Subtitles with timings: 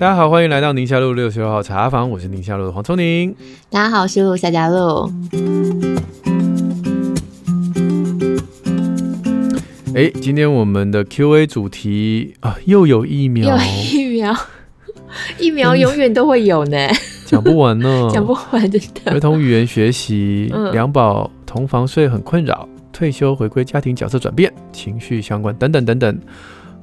[0.00, 3.36] 大家好，欢迎来到宁夏路六十六号茶房，我是宁夏路的黄聪宁。
[3.68, 5.12] 大家好，我是陆夏嘉璐。
[9.94, 14.36] 哎，今天我们的 Q&A 主题啊，又有疫苗，又有疫苗，
[15.38, 16.88] 疫苗永远都会有呢，
[17.26, 19.12] 讲不完呢， 讲不完真的。
[19.12, 26.18] 儿童语言学习，嗯、两宝同房睡很困扰，退休回归家庭角色转变，情绪相关等等等等。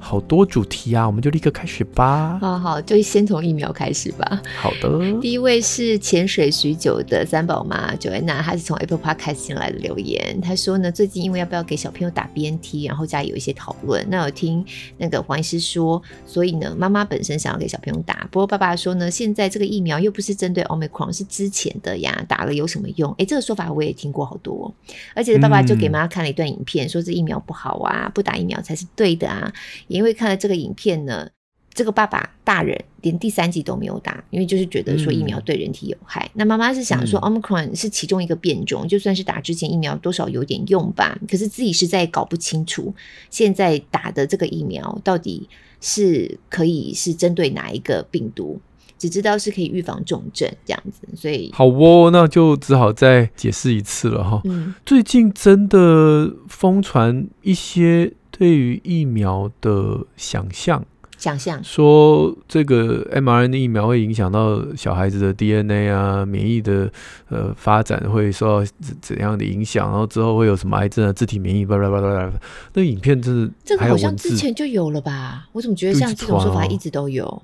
[0.00, 2.38] 好多主题啊，我们就立刻开始吧。
[2.40, 4.40] 好好，就先从疫苗开始吧。
[4.56, 5.20] 好的。
[5.20, 10.40] 第一位是潜水许久的三宝妈 Joanna，她是从 Apple Podcast 进来的留言。
[10.40, 14.06] 她说呢，最近因为要不要给小朋友打 BNT，然后家里有一些讨论。
[14.08, 14.64] 那我听
[14.96, 23.12] 那个黄医师说，所以呢，妈妈本身想要给小朋友打，不过爸爸说呢，现在这个疫苗又不是针对 Omicron，是之前的呀，打了有什么用？
[23.18, 24.72] 哎，这个说法我也听过好多。
[25.14, 29.52] 而且爸爸就给妈妈看了一段影片，嗯、说这疫苗不好啊，不打疫苗才是对的啊。
[29.88, 31.28] 因为看了这个影片呢，
[31.74, 36.24] 这个爸爸大人连第三剂都没有打，因为就是觉得说疫苗对人体有害。
[36.26, 41.18] 嗯、那妈妈是想说，Omicron 是其中一个变种，嗯、就算是打之前疫苗多少有点用吧。
[41.30, 42.94] 可是自己实在搞不清楚，
[43.30, 45.48] 现在打的这个疫苗到底
[45.80, 48.60] 是可以是针对哪一个病毒，
[48.98, 51.06] 只知道是可以预防重症这样子。
[51.14, 54.40] 所以好哦，那就只好再解释一次了哈。
[54.44, 58.12] 嗯、最近真的疯传一些。
[58.38, 60.84] 对于疫苗的想象，
[61.16, 66.88] 想象说这个 mRNA 疫苗会影响到小孩子的 DNA 啊，免疫的
[67.30, 72.32] 呃发展会受到怎样的影响，然后之后会有什么癌症啊，自体免疫，巴拉巴拉巴拉。
[72.74, 75.48] 那影片真的这个好像之前就有了吧？
[75.50, 77.42] 我怎么觉得像这种说法一直都有，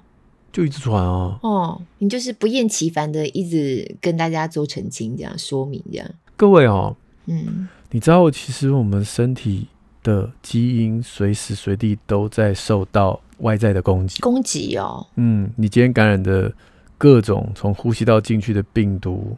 [0.52, 1.36] 就一直传啊。
[1.42, 6.08] 哦，你就是不厌其烦的一直跟大家做澄清，这样说明这样。
[6.36, 9.66] 各位哦，嗯，你知道其实我们身体。
[10.04, 15.04] 的基因随时随地都在受到外在的攻击，攻击哦。
[15.16, 16.52] 嗯，你今天感染的
[16.96, 19.36] 各种从呼吸道进去的病毒，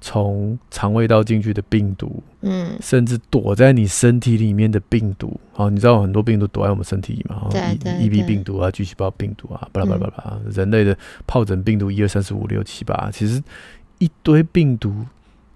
[0.00, 5.38] 从肠胃道进去的病毒，嗯，甚至躲在你身体里面的病毒。
[5.52, 7.48] 好，你知道很多病毒躲在我们身体里嘛？
[7.50, 7.92] 对对对。
[8.08, 10.96] EB 病毒啊，巨细胞病毒啊，巴拉巴拉巴拉，人类的
[11.26, 13.42] 疱疹病毒一二三四五六七八，其实
[13.98, 15.04] 一堆病毒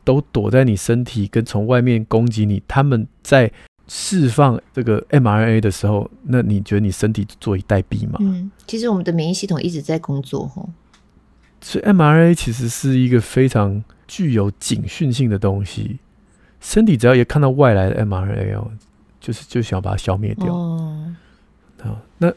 [0.05, 3.51] 都躲在你身体，跟从外面攻击你，他们在。
[3.89, 8.19] 释放这个 mRNA 的时候，那你觉得你身体坐以待毙吗？
[8.21, 10.69] 嗯，其实我们的免疫系统一直在工作吼。
[11.61, 15.99] 所以 mRNA 其实是一个非常具有警讯性的东西，
[16.61, 18.71] 身体只要一看到外来的 mRNA 哦，
[19.21, 20.55] 就是就想要把它消灭掉。
[20.55, 21.15] 哦，
[22.19, 22.33] 那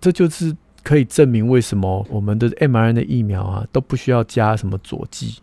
[0.00, 5.38] 这就是可以证明为什么我们的 mRNA 疫苗啊都不需要加什么佐剂。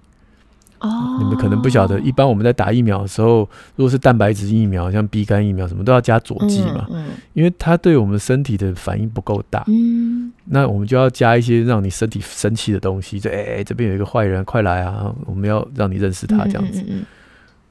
[0.80, 3.40] 哦，你们可能不晓得，一般我们在打疫苗的时候，
[3.76, 9.64] 如果是蛋白质疫苗，像 B 肝疫苗，什么都要加佐剂嘛，嗯嗯、因为它对我们身体的反应不够大。
[9.68, 15.14] 嗯，那我们就要加一些让你身体生气的东西，就哎、欸，这边有一个坏人，快来啊！
[15.26, 16.84] 我们要让你认识他这样子。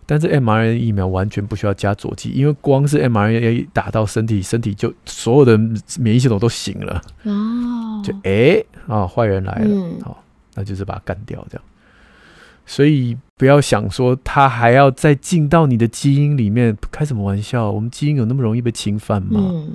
[0.08, 5.58] 但是 mRNA 疫苗完全不需要加佐剂，因为光是 mRNA 打到身体，身体就所有的
[5.98, 7.02] 免疫系统都醒了。
[7.24, 10.22] 哦，就哎啊，坏、欸、人来了，好、嗯，
[10.54, 11.64] 那就是把它干掉这样。
[12.66, 17.70] 所以不要想说它还要再进到你的基因里面，开什么玩笑？
[17.70, 19.40] 我们基因有那么容易被侵犯吗？
[19.40, 19.74] 嗯、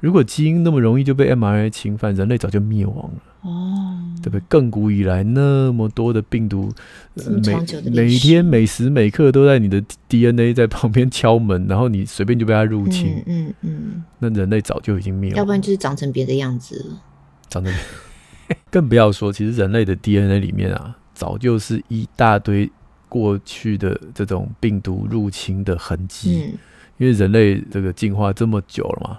[0.00, 3.22] 如果基因那么容易就被 mRNA 侵犯，人类早就灭亡了。
[3.42, 4.60] 哦，对不对？
[4.60, 6.72] 亘古以来那么多的病毒，
[7.16, 13.20] 呃、每每天每时每刻都在你的 DNA 在旁边敲门，然后你随便就被它入侵。
[13.26, 15.38] 嗯嗯，嗯那人类早就已经灭亡了。
[15.38, 17.02] 要不然就是长成别的样子了。
[17.48, 17.74] 长成，
[18.70, 20.96] 更不要说，其实人类的 DNA 里面啊。
[21.14, 22.70] 早就是一大堆
[23.08, 26.58] 过去的这种病毒入侵的痕迹，嗯、
[26.98, 29.18] 因为人类这个进化这么久了嘛，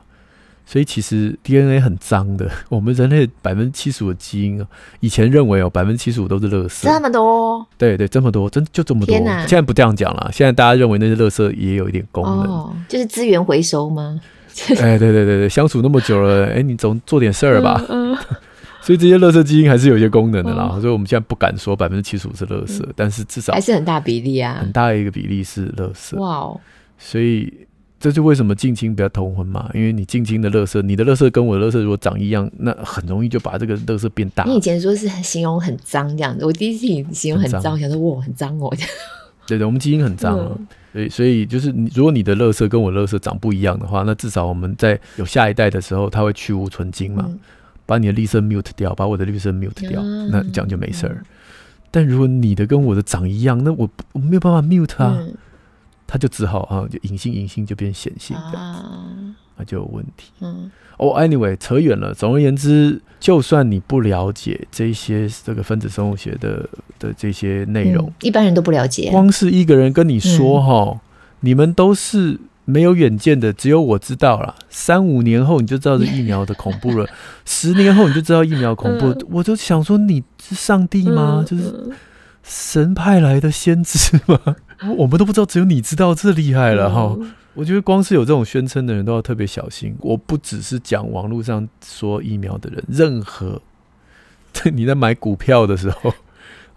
[0.66, 2.50] 所以其实 DNA 很脏的。
[2.70, 4.66] 我们人类百分之七十五的基因，
[5.00, 7.66] 以前认为哦，百分之七十五都是垃圾，这么多？
[7.78, 9.16] 对对，这么多，真就这么多。
[9.16, 9.24] 天！
[9.48, 14.20] 现在不这样讲了，现在大家认为那些垃圾也有一点功能，哦、就是资源回收吗？
[14.70, 17.80] 哎，对对对对，相处那么久了，哎，你总做点事儿吧。
[17.90, 18.18] 嗯嗯
[18.84, 26.18] 所以这些垃圾基因还是有一些功能的啦，哦、所以我们现在不敢说百分之七十五是垃圾，嗯、但是至少还是很大比例啊，很大一个比例是垃圾。
[26.20, 26.60] 哇哦！
[26.98, 27.52] 所以
[27.98, 34.44] 这就为什么近亲不要通婚嘛，因为你近亲的垃圾，你的垃圾跟我的垃圾如果长一样，那很容易就把这个垃圾变大。
[34.44, 38.70] 你以前说是形容很脏这样子，我第一次形容很脏，我想说哇很脏哦。
[39.48, 47.24] 对对，我们基因很脏啊，嗯、所以所以就是你，如果你的垃圾跟我的垃圾长不一样的话，那至少我们在有下一代的时候，它会去无存精嘛。
[47.26, 47.40] 嗯
[47.86, 51.18] 把你的绿色 mute 掉，把我的绿色 mute 掉，嗯、那这样就没事儿。
[51.20, 51.26] 嗯、
[51.92, 55.18] 但如果你的跟我的长一样，那我我没有办法 mute 啊，
[56.08, 59.06] 他就只好啊，就隐性隐性就变显性的，啊，
[59.58, 60.32] 那就有问题。
[60.42, 62.14] 嗯，哦、oh,，anyway，扯远了。
[62.14, 66.70] 总而言之，就算你不了解这些这个分子生物学的
[67.00, 69.10] 的这些内容、嗯，一般人都不了解。
[69.12, 71.00] 光是一个人跟你说哈、嗯，
[71.42, 74.56] 你们都是没有远见的，只有我知道了。
[74.70, 77.08] 三五年后你就知道这疫苗的恐怖了，
[77.46, 79.28] 十年后你就知道疫苗恐怖、嗯。
[79.30, 81.38] 我就想说，你是上帝吗？
[81.40, 81.92] 嗯、就是
[82.44, 84.40] 神派来的先知吗？
[84.98, 87.32] 我们都不知道，只有你知道，这厉害了哈、嗯！
[87.54, 89.96] 我觉得光是有这种宣称的人都要特别小心。
[90.00, 93.62] 我不只是讲网络上说疫苗的人，任何
[94.74, 96.14] 你在买股票的时候，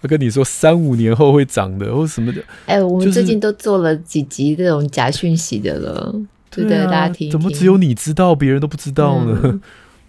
[0.03, 2.41] 他跟你说三五年后会涨的，或什么的。
[2.67, 6.15] 哎、欸，我们最近都做了几集这种假讯息的了，
[6.51, 6.85] 对不对？
[6.85, 9.61] 大家听，听，怎么只有你知道，别人都不知道呢？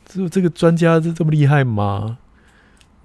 [0.06, 2.18] 只、嗯、 有这个专家是这么厉害吗？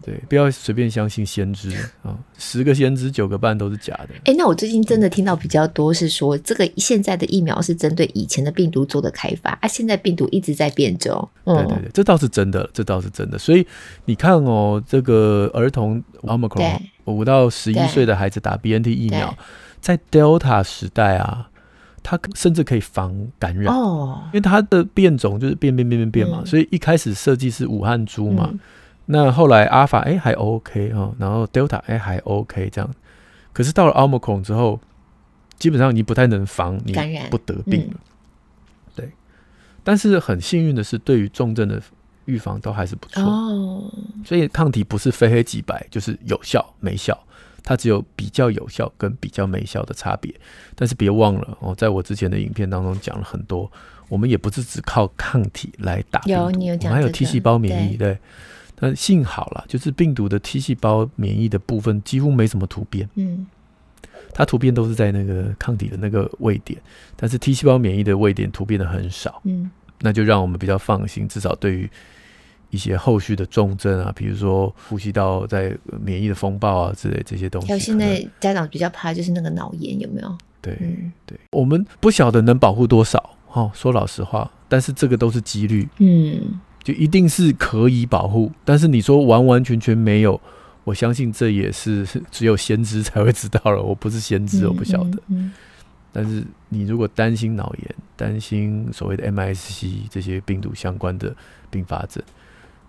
[0.05, 1.71] 对，不要随便相信先知
[2.03, 2.19] 啊！
[2.37, 4.09] 十个先知九个半都是假的。
[4.25, 11.29] 哎、欸，那我最近真的听到比较多是说，这个现在的疫苗是针对以前的病毒做的开发啊，现在病毒一直在变种。
[11.45, 13.39] 对对对，这倒是真的，这倒是真的。
[13.39, 13.67] 所以
[14.05, 19.37] 你看哦，这个儿童 Omicron 五到十一岁的孩子打 BNT 疫苗，
[19.81, 21.49] 在 Delta 时代啊，
[22.03, 28.49] 它甚至可以防感染哦，因为它的变种就是变变变变变嘛，嗯、所以一开始设计是武汉株嘛。
[28.51, 28.61] 嗯
[29.07, 32.89] 那后来阿尔法哎还 OK 哦，然后 Delta 哎还 OK 这样，
[33.53, 34.81] 可是到了 Omicron 之后，
[35.59, 36.95] 基本上你不太能防你
[37.29, 37.99] 不得病了，嗯，
[38.95, 39.11] 对。
[39.83, 41.83] 但是很幸运的是，对于重症的
[42.27, 43.93] 预防都还是不错哦。
[44.25, 47.19] 所以抗体不是非黑即白，就是有效没效，
[47.65, 50.33] 它只有比较有效跟比较没效的差别。
[50.77, 53.71] 但是别忘了哦，在我之前的影片当中讲了很多，
[54.09, 58.13] 我们也不是只靠抗体来打有你有讲，我们还有 T 细胞免疫，对。
[58.15, 58.19] 对
[58.85, 63.47] 那幸好了，就是病毒的 T 细胞免疫的部分几乎没什么突变，嗯，
[64.35, 66.77] 它突变都是在那个抗体的那个位点，
[67.15, 69.71] 但是 T 细胞免疫的位点突变的很少，嗯，
[70.01, 71.89] 那就让我们比较放心，至少对于
[72.71, 77.69] 一些后续的重症啊，比如说呼吸道在免疫的风暴啊之类这些东西。
[77.69, 80.39] 还有现在家长比较怕就是那个脑炎有没有？
[80.61, 86.59] 对、嗯、对，我们不晓得能保护多少，哈，说老实话，但是这个都是几率，嗯。
[86.83, 90.41] 就一定是可以保护，但是你说完完全全没有，
[90.85, 93.83] 我相信这也是 只有先知才会知道了。
[93.83, 95.11] 我不是先知，我不晓得。
[95.11, 95.53] 嗯嗯嗯。
[96.15, 101.35] 但是你如果担心脑炎，担心所谓的 MIS-C 这些病毒相关的
[101.71, 102.23] 并发症，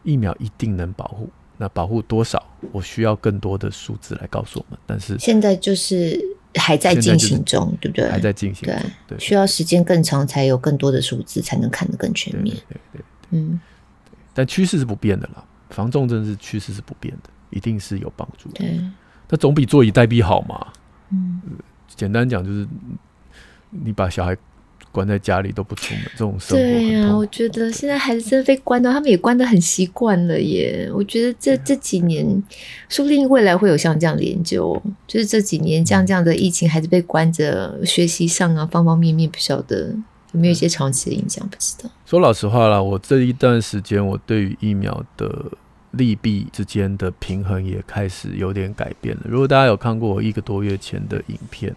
[0.04, 1.30] 疫苗一定能保护。
[1.58, 4.80] 那保护多少，我需要更多的数字来告诉我们。
[4.86, 6.20] 但是现在就是
[6.56, 8.10] 还在进行中，对不对？
[8.10, 8.76] 还在进行中，
[9.08, 12.54] 对，需要时间更长，才有更多的数字，才能看得更全面。
[12.68, 13.62] 对对，对，对，嗯。
[14.34, 18.60] 但趋势是不变的啦，防重症是趋势是不变的，一定是有帮助的。
[18.60, 18.80] 对，
[19.30, 20.68] 那总比坐以待毙好嘛。
[21.12, 21.42] 嗯，
[21.96, 22.68] 简单讲就是，
[23.70, 24.36] 你把小孩
[24.92, 26.64] 关在家里都不出门，这种生活。
[26.64, 30.90] 对呀、啊，我觉得现在孩子真的被关到，他们也关得很习惯了耶。
[30.94, 32.26] 我觉得这这几年，
[32.90, 39.96] 说不定未来会有像这样的研究，就是这几年像这样的疫情，孩子被关着，学习上啊，方方面面不晓得。
[40.34, 41.48] 有没有一些长期的影响？
[41.48, 41.90] 不知道。
[42.06, 45.46] 说老实话啦，我这一段时间，我对于疫苗的
[45.92, 49.22] 利弊之间的平衡也开始有点改变了。
[49.26, 51.74] 如果大家有看过我一个多月前的影片，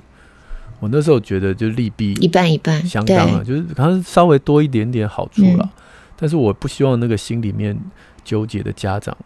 [0.80, 5.82] 我那时候觉得就利弊一半一半，相当啊，就是可能稍微多一点点好处了，嗯。
[6.16, 7.78] 但是我不希望那个心里面
[8.24, 9.16] 纠结的家长。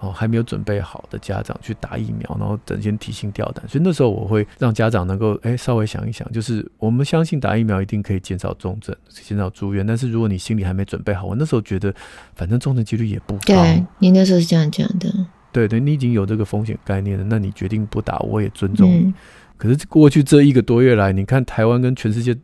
[0.00, 11.92] 哦，还没有准备好的家长去打疫苗，然后整天提心吊胆，所以那时候我会让家长能够哎稍微想一想，就是我们相信打疫苗一定可以减少重症、减少住院，但是如果你心里还没准备好，我那时候觉得
[12.36, 13.40] 反正重症几率也不高。
[13.46, 15.12] 对，你那时候是这样讲的。
[15.50, 18.98] 对对，你已经有这个风险概念了，那你决定不打，我也尊重你。
[19.06, 19.14] 嗯、
[19.56, 22.36] 可是过去这一个多月来，你看台湾跟全世界，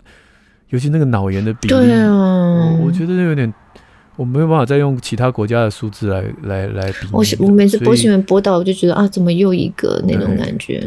[0.71, 2.11] 尤其那个脑炎的比例，对啊，
[2.81, 3.55] 我，我觉得有点。
[4.17, 7.09] 我没有办法再用其他国家的数字来来来比。
[7.13, 10.83] 我我每次播新闻播到，我就觉得啊，怎么又一个那种感觉？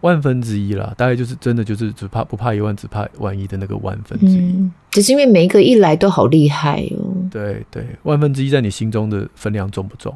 [0.00, 4.38] 万分之一啦，大概就是真的就是只怕不怕一万，只怕万一的那个万分之一。
[4.38, 7.14] 嗯，只是因为每一个一来都好厉害哦。
[7.30, 10.14] 对对，万分之一在你心中的分量重不重？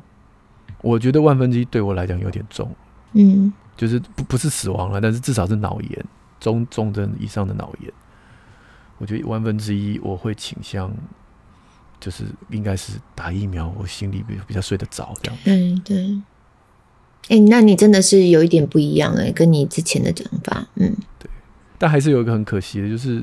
[0.83, 2.71] 我觉得万分之一对我来讲有点重。
[3.15, 6.05] 嗯，就是不不是死亡了，但是至少是脑炎，
[6.39, 7.91] 中重症以上的脑炎。
[8.99, 10.93] 我觉得万分之一我会倾向。
[12.01, 15.39] 就是应该是打疫苗，我心里比比较睡得着这样。
[15.45, 16.21] 嗯，对。
[17.25, 20.67] 哎、欸，那你真的是有一点不一样哎、欸，跟你之前的讲法。
[20.77, 21.29] 嗯，对。
[21.77, 23.23] 但还是有一个很可惜的，就是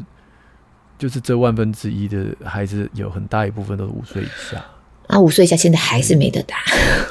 [1.00, 4.64] 就是这万分之一的孩子有很大一部分都是五岁以下。
[5.08, 6.58] 啊，五岁以下现在还是没得打，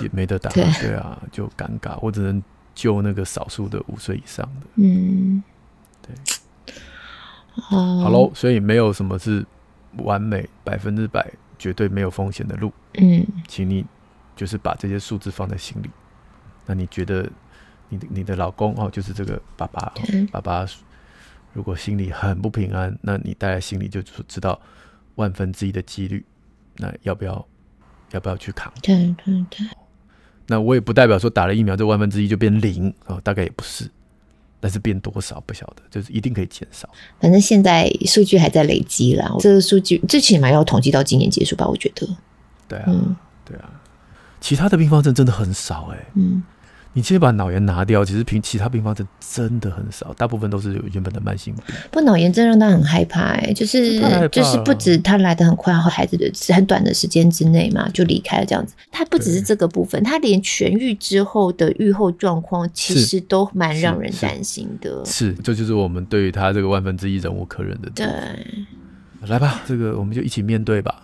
[0.00, 0.50] 也没得打。
[0.54, 1.98] 对，对啊，就尴尬。
[2.00, 2.42] 我只能
[2.74, 4.66] 救那个少数的五岁以上的。
[4.76, 5.42] 嗯，
[6.02, 6.14] 对。
[7.70, 9.44] 哦，好喽，所以没有什么是
[9.98, 12.72] 完美百分之百绝对没有风险的路。
[12.94, 13.84] 嗯，请你
[14.36, 15.90] 就是把这些数字放在心里。
[16.66, 17.28] 那你觉得
[17.88, 20.66] 你的你的老公哦，就是这个爸爸，嗯、爸爸
[21.52, 24.60] 如果心里很不平安，那你带来心里就知道
[25.16, 26.24] 万分之一的几率，
[26.76, 27.46] 那要不要
[28.12, 28.72] 要不要去扛？
[28.82, 29.66] 对对对。
[30.46, 33.90] 那我也不代表说打了疫苗这万分之一就变零哦，大概也不是，
[34.64, 36.88] 但是变多少不晓得，就是一定可以减少。
[37.20, 41.68] 反正现在数据还在累积啦，这个数据最起码要统计到今年结束吧？
[41.68, 42.08] 我觉得。
[42.66, 43.68] 对啊，嗯、对啊，
[44.40, 46.06] 其他的并发症真的很少哎、欸。
[46.14, 46.42] 嗯。
[46.96, 51.64] 你直接把脑炎拿掉，其实平其他并发症真的很少，大部分都是有原本的慢性病。
[51.90, 58.74] 不，脑炎症让他很害怕、欸，哎，就是就是不止他来的很快，然后孩子的很短的时间之内嘛就离开了这样子。
[58.92, 65.04] 他不只是这个部分，他连痊愈之后的愈后状况其实都蛮让人担心的。
[65.04, 67.90] 是，这就是我们对于他这个万分之一忍无可忍的。
[67.90, 68.06] 对，
[69.26, 71.02] 来吧，这个我们就一起面对吧。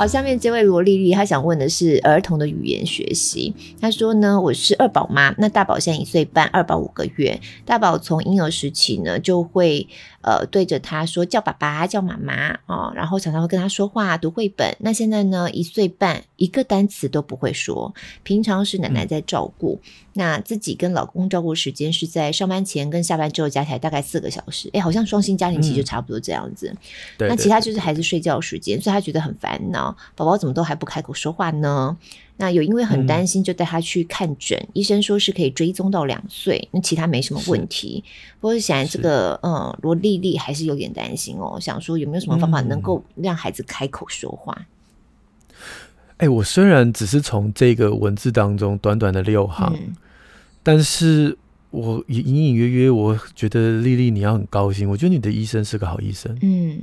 [0.00, 3.54] 好，下面这位罗丽丽，她想问的是儿童的语言学习。
[3.82, 7.38] 她说呢，我是二宝妈，那大宝现在一岁半，二宝五个月。
[7.66, 9.86] 大宝从婴儿时期呢，就会
[10.22, 14.76] 呃对着他说叫爸爸、叫妈妈哦，然后常常会跟他说话、读绘本。
[14.80, 17.94] 那现在呢，一岁半，一个单词都不会说。
[18.22, 19.80] 平常是奶奶在照顾。
[19.84, 26.68] 嗯那自己跟老公照顾时间是在上班前跟下班之后加起来大概四个小时，哎、欸，好像双薪家庭其实就差不多这样子。
[27.18, 31.96] 嗯、那其他就是孩子睡觉时间，所以他觉得很烦恼，宝宝怎么都还不开口说话呢？
[32.40, 38.02] 那有因为很担心，就带他去看诊，嗯、医生说是可以追踪到两岁，那其他没什么问题。
[38.40, 44.66] 不过显然这个嗯罗丽丽还是有点担心哦，想说有没有什么方法能够让孩子开口说话？
[46.16, 49.94] 哎、欸，我虽然只是从这个文字当中短短的六行，嗯、
[50.62, 51.36] 但是
[51.70, 54.88] 我隐隐约约，我觉得丽丽你要很高兴。
[54.88, 56.34] 我觉得你的医生是个好医生。
[56.40, 56.80] 嗯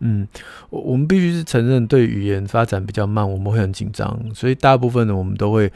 [0.00, 0.26] 嗯，
[0.70, 5.72] 我我们必须是承认，对语言发展比较慢，我们会很紧张，所以大部分的，我们都会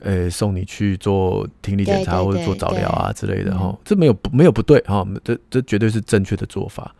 [0.00, 3.76] 呃、欸、送你去做听力检查或者做早疗啊之类的哈。
[3.84, 6.94] 这没有不没有不对哈，这这绝对是正确的做法。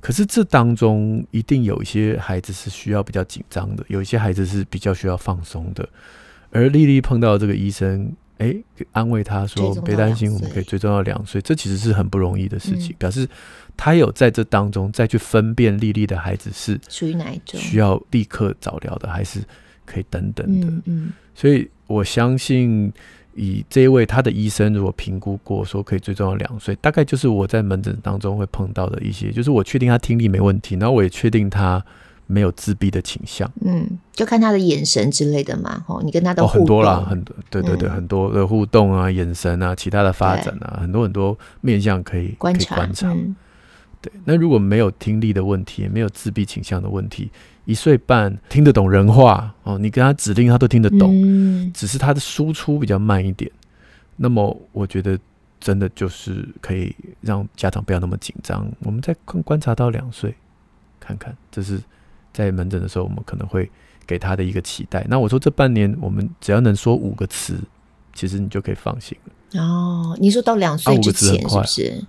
[0.00, 5.88] 可是这当中一定有一些孩子是需要比较紧张的，有一些孩子是比较需要放松的。
[6.50, 8.12] 而丽丽碰到这个医生，
[8.42, 8.46] 哎、
[8.78, 13.28] 欸，安慰他说：“别担心，我们可以追踪到两岁。”这其实是很不容易的事情，嗯、表示
[13.76, 19.40] 他有在这当中再去分辨丽丽的孩子是属于哪一种，需要立刻早疗的，还是
[19.84, 20.66] 可以等等的。
[20.66, 22.92] 嗯嗯、所以我相信。
[23.34, 31.82] 以这一位他的医生如果评估过说可以追踪到两岁，大概就是我在门诊当中会碰到的一些，就是我确定他听力没问题，然后我也确定他
[32.32, 33.50] 没有自闭的倾向。
[33.60, 36.60] 嗯，就看他的眼神之类的嘛，哦，你跟他的互动。
[36.60, 42.76] 哦，很多啦，很多，对对对，嗯、很多的互动啊，眼神啊，其他的发展啊，很多很多面向可以观察。
[42.76, 43.36] 观察嗯、
[44.00, 47.30] 对，那如果没有听力的问题，也没有自闭倾向的问题。
[47.64, 53.48] 一岁半听得懂人话哦，你跟他指令他都听得懂，嗯、只是他的输出比较慢一点。
[54.16, 55.18] 那么我觉得
[55.60, 58.68] 真的就是可以让家长不要那么紧张。
[58.80, 60.34] 我们再观观察到两岁，
[60.98, 61.80] 看看这是
[62.32, 63.70] 在门诊的时候我们可能会
[64.06, 65.04] 给他的一个期待。
[65.08, 67.58] 那我说这半年我们只要能说五个词，
[68.14, 69.60] 其实你就可以放心了。
[69.62, 72.04] 哦，你说到两岁之前是不是？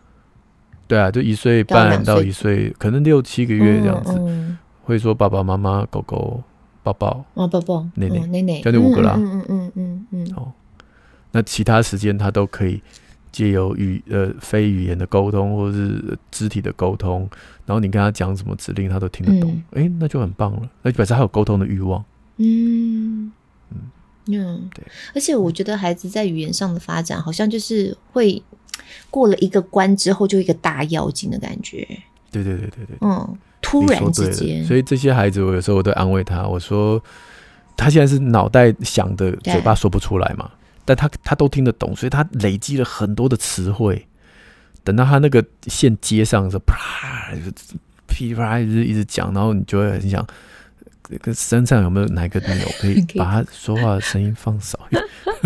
[0.88, 4.14] 对啊，就一岁半到一岁，可能六七个月这样子。
[4.14, 6.44] 嗯嗯会说爸爸妈妈、狗狗、
[6.84, 9.14] 抱抱哦，抱抱奶奶、奶奶，就那五个啦。
[9.18, 10.34] 嗯嗯嗯嗯嗯。
[10.36, 10.52] 哦，
[11.32, 12.84] 那其他时间他都可以
[13.34, 17.30] 借由语呃非语言的沟通，或者是肢体的沟通，
[17.66, 19.52] 然后你跟他讲什么指令，他都听得懂。
[19.72, 20.70] 哎、嗯欸，那就很棒了。
[20.84, 22.02] 那就表示他有沟通的欲望。
[22.38, 23.30] 嗯
[23.72, 23.78] 嗯
[24.28, 24.86] 嗯，对。
[25.14, 28.42] 而且我觉得孩子在语言上的发展，好像就是会
[29.10, 31.86] 过了一个关之后，就一个大妖精的感觉。
[32.32, 32.98] 对对对对对。
[33.02, 33.38] 嗯。
[33.66, 37.02] 突然之间，所以这些孩子，我有时候我都安慰他，我说
[37.78, 40.52] 他现在是脑袋想的，嘴巴说不出来嘛，
[40.86, 44.08] 但他他都听得懂，所以他累积了很多的词汇。
[44.84, 47.32] 等到他那个线接上的时候，啪，
[48.08, 50.26] 噼啪一直一直讲，然后你就会很想，
[51.22, 55.04] 跟身上有没有哪个理由可以 把他说话的声音放少一点，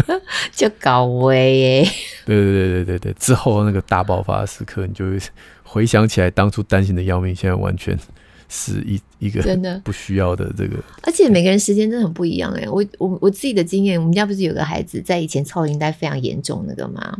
[0.51, 1.83] 就搞威耶。
[2.25, 5.19] 对对对对对对，之后那个大爆发的时刻，你就会。
[5.69, 7.99] 回想起来，当初担心的要命，现在完全
[8.47, 12.69] 是一一个真的 不需要的这个，而且每个人时间真的很不一样哎、欸。
[12.69, 17.17] 我我我自己的经验，我们家不是有个孩子在以前超龄带非常严重那个嘛？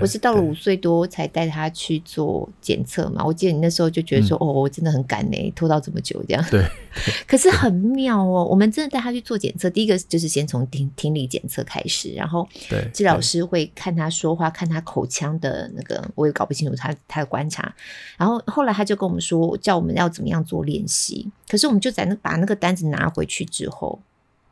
[0.00, 3.24] 我是到了五岁多才带他去做检测嘛。
[3.24, 6.44] 我记得你那时候就觉得说，嗯、哦，我真的很赶呢、欸，拖到这么久这样。
[6.50, 6.64] 对。
[7.26, 17.74] 可是很妙哦，我们真的带他去做检测，第一个就是先从听听力检测开始，然后对治疗师会看他说话，看他口腔的那个，我也搞不清楚他他的观察。
[18.16, 21.28] 然后后来他就跟我们说，叫我们要怎么样做练习。
[21.48, 24.00] 可是我们就在那把那个单子拿回去之后，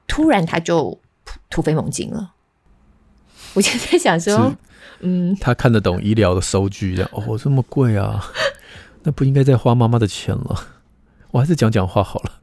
[0.06, 0.98] 突然他就
[1.48, 2.32] 突飞猛进了。
[3.54, 4.54] 我就在想说，
[5.00, 8.24] 嗯，他看得懂医疗的收据，这样哦，这么贵啊，
[9.02, 10.68] 那不应该再花妈妈的钱了。
[11.30, 12.41] 我还是讲讲话好了。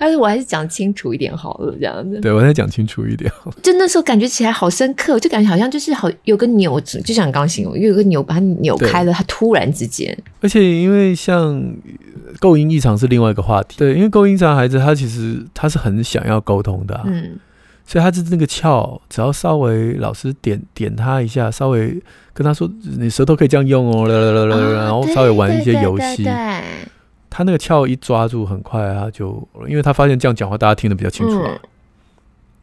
[0.00, 2.18] 但是我还是讲清楚一点好了，这样子。
[2.20, 3.30] 对，我再讲清楚一点。
[3.62, 10.16] 就那时候感觉起来好深刻，就感觉好像就是好有个扭子，就像你刚形容，有个扭把它扭开了，它突然之间。
[10.40, 11.62] 而且因为像
[12.38, 17.38] 构音异常是另外一个话题，对，因为构音异常孩子他其实他是很想要沟通的、啊，嗯，
[17.84, 22.02] 所以他是那个翘，只要稍微老师点点他一下，稍微
[22.32, 22.66] 跟他说
[22.98, 26.26] 你舌头可以这样用哦，哦然后稍微玩一些游戏。
[27.30, 31.52] 他那个翘一抓住，很快他就，因为他发现这样讲话大家听得比较清楚啊。
[31.62, 31.68] 嗯、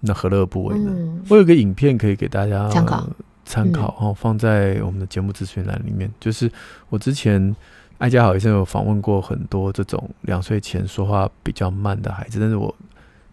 [0.01, 0.91] 那何乐而不为呢？
[0.93, 3.09] 嗯、我有个影片可以给大家参考，
[3.45, 6.11] 参考哦，放在我们的节目资讯栏里面。
[6.19, 6.51] 就是
[6.89, 7.55] 我之前
[7.97, 12.75] 爱家好医生有访问过很多这种两岁前说话比较慢的孩子，但是我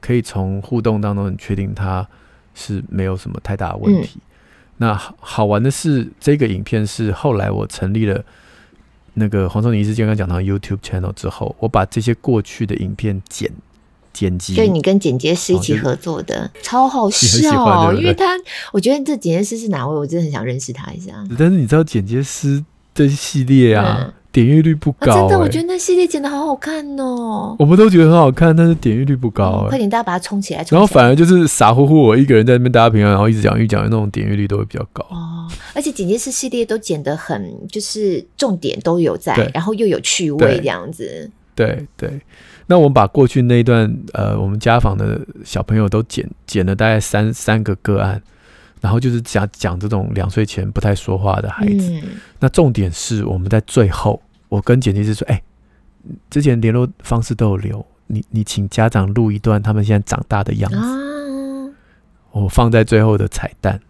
[0.01, 2.07] 可以从互动当中很确定他
[2.55, 4.21] 是没有什么太大的问题。
[4.21, 4.23] 嗯、
[4.77, 8.25] 那好好玩的是，这个影片是后来我成立了。
[9.15, 13.51] 那个黄瑽宁医师健康讲到 YouTube channel 之后，我把这些过去的影片剪
[14.13, 18.27] 剪辑，对，你跟剪接师一起合作的，哦、超好笑，对对，因为他
[18.73, 21.13] 我觉得这剪接师是哪位，我真的很想认识他一下。
[21.39, 23.99] 但是你知道剪接师这系列啊？
[24.01, 27.55] 嗯点阅率不高、欸，真的，我觉得那系列剪得好好看哦。
[27.57, 29.69] 我们都觉得很好看，但是点阅率不高、欸。
[29.69, 30.67] 快点，大家把它冲起来！
[30.71, 35.07] 然后反而就是傻乎乎，我一个人在那边大家平安，然后一直讲一讲，那种点阅率都会比较高。
[35.09, 41.31] 哦，而且剪接师系列都剪得很，就是重点都有在，然后又有趣味这样子。
[41.55, 42.11] 对对，
[42.67, 48.21] 那我们把过去那一段，呃，我们家访的小朋友都剪剪了大概三三个个案。
[48.85, 52.03] 然后就是讲讲这种两岁前不太说话的孩子，嗯、
[52.39, 55.43] 那重点是我们在最后，我跟剪辑师说，哎，
[56.29, 60.85] 之前联络方式都有留，你你请家长录一段他们现在长大的样子，啊、
[62.33, 63.81] 我放在最后的彩蛋，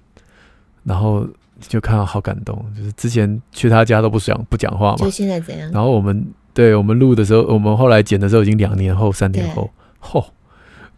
[0.85, 1.27] 然后
[1.59, 5.69] 就看到好感动，就是之前去他家都不想不讲话嘛，就现在怎样？
[5.73, 9.69] 然后我们对我们录的时候，我们后来剪的时候已经两年后三年后，
[10.01, 10.31] 嚯对！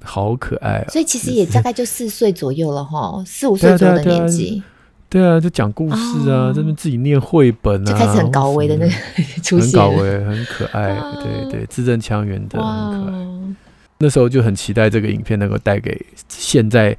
[0.03, 0.89] 好可爱啊！
[0.89, 4.63] 所以其实也大概就四岁左右了哈，四五岁左右的年纪。
[5.09, 8.93] 对啊，就讲故事啊，这边自己念绘本啊，就开始很高危的那个
[9.41, 10.99] 出现，很高危，很可爱。
[11.23, 13.27] 对对，字正腔圆的，很可爱。
[13.99, 16.95] 那时候就很期待这个影片能够带给现在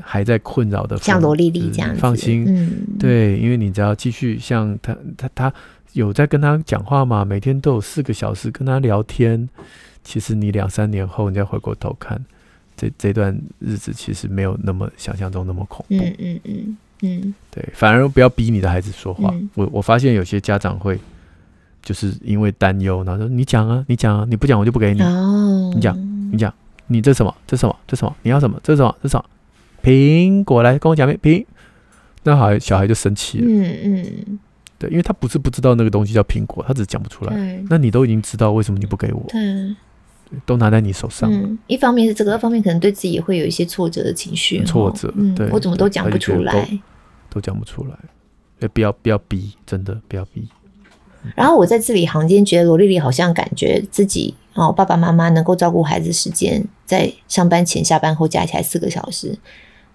[0.00, 2.86] 还在困扰的，像罗丽丽这样，放心。
[2.98, 5.52] 对，因为你只要继续像他他他
[5.94, 9.48] 有在跟他讲话嘛，每天都有四个小时跟他聊天。
[10.08, 12.18] 其实你两三年后，你再回过头看。
[12.74, 19.30] 这这段日子其实没有那么想象中那么恐怖，嗯嗯嗯嗯，对，反而不要逼你的孩子说话。
[19.32, 20.96] 嗯、我我发现有些家长会
[21.82, 25.02] 就是因为担忧，然后说你讲啊，你讲啊，你不讲我就不给你。
[25.02, 25.98] 哦、你讲，
[26.32, 26.54] 你讲，
[26.86, 27.34] 你这什么？
[27.48, 27.76] 这什么？
[27.84, 28.16] 这什么？
[28.22, 28.60] 你要什么？
[28.62, 28.96] 这什么？
[29.02, 29.24] 这什么？
[29.82, 31.44] 苹果来跟我讲苹，
[32.22, 33.44] 那好，小孩就生气了。
[33.48, 34.38] 嗯嗯，
[34.78, 37.60] 对，因为他不是不知道那个东西叫苹果，他只是讲不出来。
[37.68, 39.26] 那你都已经知道，为什么你不给我？
[39.30, 39.74] 对。
[40.44, 41.32] 都拿在你手上。
[41.32, 44.62] 嗯，一方面是这个，二方面可能对自己也会有一些挫折的情绪。
[44.64, 46.80] 挫折，嗯，对，我怎么都讲不出来，
[47.30, 47.96] 都讲不出来。
[48.60, 50.48] 哎，不要不要逼，真的不要逼。
[51.34, 59.36] 然后我在字里行间觉得罗丽丽好像感觉自己哦，爸爸妈妈能够照顾孩子时间，在上班前、下班后加起来四个小时，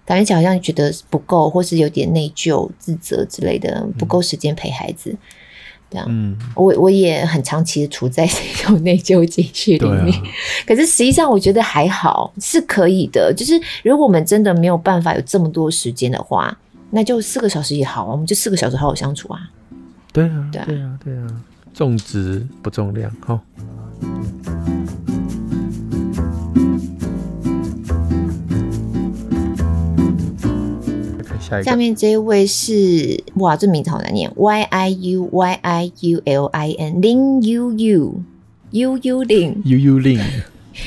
[0.04, 5.10] 感觉起好像觉得不够，或是有点内疚、自责之类的，不够时间陪孩子。
[5.10, 5.18] 嗯
[6.08, 10.22] 嗯，我我也很长期的处在这种内疚情绪里面，啊、
[10.66, 13.32] 可是实际上我觉得还好，是可以的。
[13.34, 16.56] 就是如果我们真的没有办法有这么多时间的话，
[16.90, 19.40] 那就四个小时也好，我们就四个小时好好相处啊。
[20.12, 21.26] 对啊，对啊，对啊，对啊，
[21.74, 23.40] 重质不重量，哈。
[31.62, 38.22] 下面这一位是哇，这名字好难念，Y I U Y I U L I N Lin U U
[38.70, 40.20] U U Lin U U Lin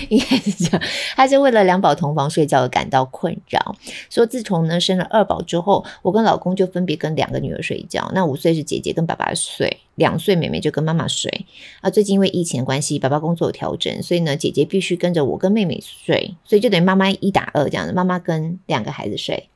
[0.10, 0.82] 应该 是这样。
[1.16, 3.74] 他是为了两宝同房睡觉而感到困扰，
[4.10, 8.12] 说自从呢生了二宝之后，我跟老公就分别跟两个女儿睡觉。
[8.14, 11.46] 那五岁是姐姐跟爸爸睡，两岁妹妹就跟妈妈睡。
[11.80, 19.48] 啊，最近因为疫情的关系，爸爸工作有调整，所以呢姐姐必须跟着我跟妹妹睡，所以就等于妈妈一打二这样子，妈妈跟两个孩子睡。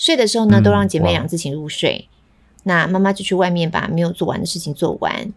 [0.00, 2.08] 睡的时候呢，都让姐妹俩自行入睡。
[2.08, 2.16] 嗯、
[2.64, 5.30] 那妈妈就去外面把没有做完的事情做完。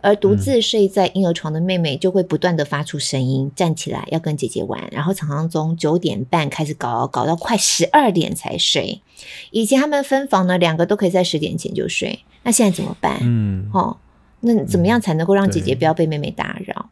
[0.00, 9.02] 而独自睡在婴儿床的妹妹就会不断的发出声音，站起来要跟姐姐玩，然后常常从九点半开始搞，搞到快十二点才睡。
[9.50, 13.18] 以前他们分房呢，两个都可以在十点前就睡，那现在怎么办？
[13.20, 13.98] 嗯，哦，
[14.40, 16.88] 那怎么样才能够让姐姐不要被妹妹打扰？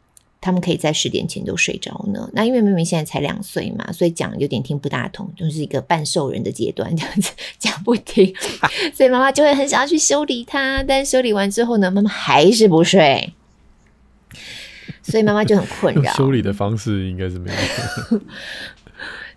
[0.47, 2.29] 他们可以在十点前都睡着呢。
[2.31, 8.33] 那因为妹妹现在才两岁嘛，所以讲有点听不大通，就是一个半兽人的阶段，这样子 讲不听，
[8.95, 10.81] 所以妈妈就会很想要去修理他。
[10.83, 13.33] 但修理完之后呢，妈妈还是不睡，
[15.03, 16.09] 所以妈妈就很困扰。
[16.15, 18.21] 修理的方式应该是没有。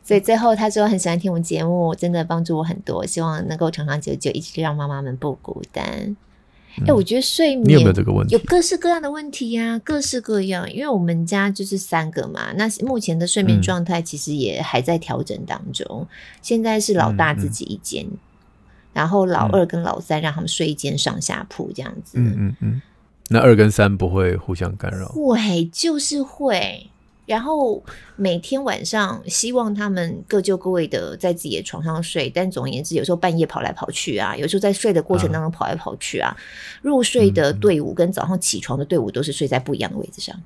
[0.04, 6.16] 所以最后他说很喜欢听我们节目，真的帮助我很多，希望能够长长久久，一直让妈妈们不孤单。
[6.78, 8.34] 哎、欸，我觉得睡眠你有没有这个问题？
[8.34, 10.72] 有各式各样的问题呀、啊，各式各样。
[10.72, 15.86] 因为我们家就是三个嘛，那目前的睡眠状态其实也还在调整当中。
[15.88, 16.06] 嗯、
[16.40, 18.18] 现在是老大自己一间，嗯嗯、
[18.92, 22.18] 然后老二跟老三让他们睡一间上下铺这样子。
[22.18, 22.82] 嗯嗯嗯。
[23.28, 25.06] 那二跟三不会互相干扰？
[25.08, 26.89] 会，就是会。
[27.30, 27.80] 然后
[28.16, 36.36] 每天晚上希望他们各就各位的在自己的床上睡，但总而言之，有时候半夜跑来跑去啊，有时候在睡的过程当中跑来跑去啊，啊
[36.82, 40.42] 入睡的队伍跟早上起床的队伍都是睡在不一样的位置上。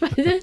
[0.00, 0.42] 反正，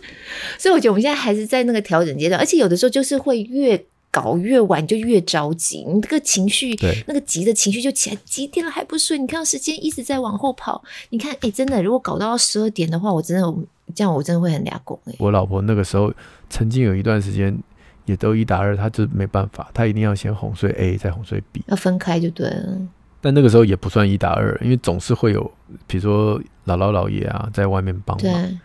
[0.57, 9.17] 所以我觉得我们现在还是在那个调整阶段，而且有的时候就是会越搞越晚就越着急，你这个情绪，对那个急的情绪就起来，几点了还不睡？
[9.17, 13.53] 你看到时间一直在往后跑，你看，哎，真的，如果搞到十二点的话，我真的。
[13.95, 15.15] 这样我真的会很俩拱哎！
[15.19, 16.13] 我老婆那个时候
[16.50, 17.58] 曾经有一段时间
[18.06, 22.78] 也都一打二，她就没办法，她一定要先哄睡 A 再哄睡 B，要分开就对了。
[23.19, 25.52] 但那个时候也不算一打二，因为总是会有，
[25.88, 28.58] 比如说姥姥姥爷啊在外面帮忙，对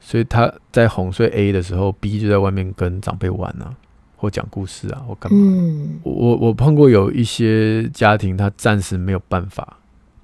[0.00, 3.74] 所以他在哄睡 A 的时候，B 就在外面跟长辈玩啊，
[4.16, 5.38] 或讲故事啊，或干嘛。
[5.38, 9.76] 嗯，我我碰过有一些家庭，他暂时没有办法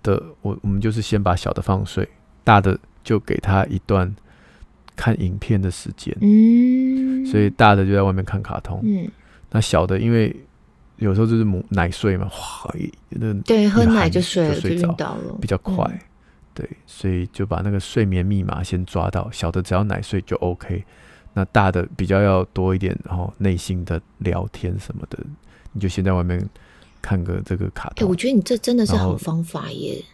[0.02, 2.08] 的，我我们就是先把小的放睡，
[2.42, 4.12] 大的就给他一段。
[4.98, 9.08] 看影片的时间，嗯，所以大的就在外面看卡通，嗯，
[9.52, 10.34] 那小的因为
[10.96, 12.74] 有时候就是母奶睡嘛，哇，
[13.10, 16.00] 那对，喝奶就睡了，就睡着了，比较快，嗯、
[16.52, 20.82] 对，所以就把那个睡眠密码先抓到，小的只要奶睡就 OK，
[21.32, 25.16] 那大的比较要多一点，然后内心的聊天什么的，
[25.72, 26.44] 你就先在外面
[27.00, 27.94] 看个这个卡通。
[27.98, 30.04] 哎、欸，我觉得你这真的是好方法耶，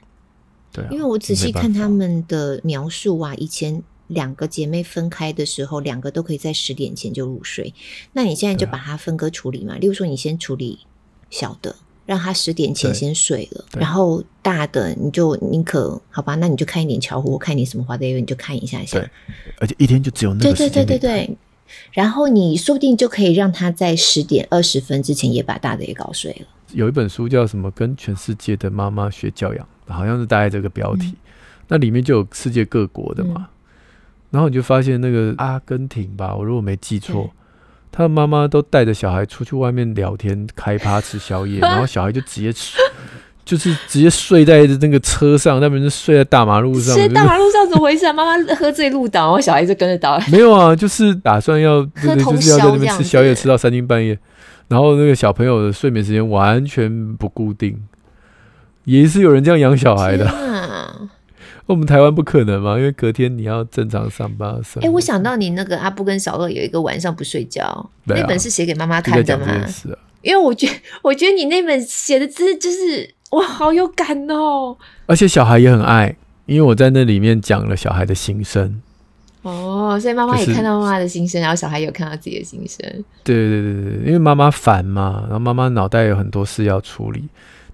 [0.70, 3.83] 对、啊，因为我仔细看他们的描述啊，以前。
[4.09, 7.73] 两个姐妹分开的时候，两个都可以在十点前就入睡。
[8.12, 9.77] 那你现在就把它分割处理嘛？
[9.79, 10.81] 例如说，你先处理
[11.31, 16.35] 小的，让他十点前先睡了，然后大的你就宁可好吧？
[16.35, 18.99] 那你就看一点巧虎，看你什么花的，你就看一下一下。
[18.99, 19.11] 对，
[19.59, 20.71] 而且一天就只有那个时间。
[20.71, 21.37] 对对对对对。
[21.93, 26.47] 然后你说不定就可以让他在十点二十分之前也把大的也搞睡了。
[26.73, 27.71] 有一本书叫什么？
[27.71, 31.07] 跟全世界的妈妈学教养，好像是大概这个标题。
[31.07, 31.17] 嗯、
[31.69, 33.35] 那里面就有世界各国的嘛。
[33.38, 33.47] 嗯
[34.35, 37.31] 然后你就发现那个阿根廷吧，我如果没记错，
[37.92, 42.53] 他的妈妈都带着小孩出去外面聊天、开趴、吃宵夜， 然后小孩就直接
[43.44, 46.92] 就是直接睡在那个车上，那边就睡在大马路上。
[46.99, 48.12] 睡大马路上怎么回事啊？
[48.12, 50.20] 妈妈喝醉路倒，然后小孩就跟着倒。
[50.33, 54.18] 没有啊，就是打算要就是要在那边吃宵夜，吃到三更半夜。
[54.66, 57.81] 然后那个小朋友的睡眠时间完全不固定，
[58.85, 60.27] 也是有人这样养小孩的。
[61.66, 64.55] 我们台湾不可能嘛，因为隔天你要正常上班。
[64.77, 69.46] 哎、欸，我想到你那个阿布跟小乐有一个晚上不睡觉，啊、那本是写给妈妈看的吗？
[69.46, 69.66] 啊、
[70.20, 74.77] 因为我觉得，我觉得你那本写的字就是哇，好有感哦。
[75.07, 78.83] 而且小孩也很爱，因为我在那里面讲了小孩的心声。
[79.40, 82.87] 哦，所以妈妈也看到妈妈的心声，就是、然后小孩也有看到自己的心声。
[83.22, 87.24] 对对对对，因为妈妈烦嘛，然后妈妈脑袋有很多事要处理，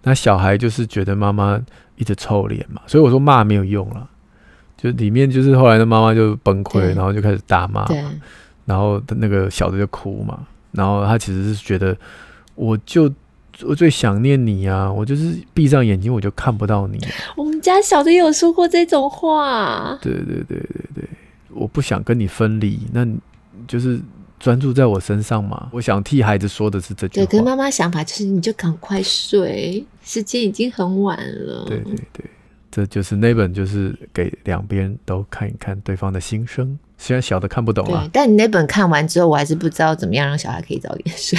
[0.04, 1.60] 那小孩就是觉得妈妈。
[2.00, 4.08] 一直臭脸嘛，所以我说骂没有用了，
[4.76, 7.86] 就里面就是后来的妈妈就崩溃，然后就开始大骂，
[8.64, 11.94] 然后那个小的就哭嘛，然后他其实是觉得，
[12.54, 13.12] 我就
[13.62, 16.98] 我最想念你啊，我就是闭上眼睛我就看不到你。
[17.36, 21.04] 我们家小的也有说过这种话，对对对对对，
[21.50, 23.06] 我不想跟你分离，那
[23.68, 24.00] 就是。
[24.40, 25.68] 专注在我身上嘛？
[25.70, 27.26] 我想替孩子说的是这句话。
[27.26, 31.64] 对，跟妈妈想法就是，你就赶快睡，时间已经很晚了。
[31.66, 32.24] 对对对，
[32.70, 41.38] 这就是那本，就是给两边都看一看对方的心声，虽然小的看不懂啊，但你那本看完之后，我还是不知道怎么样让小孩可以早点睡。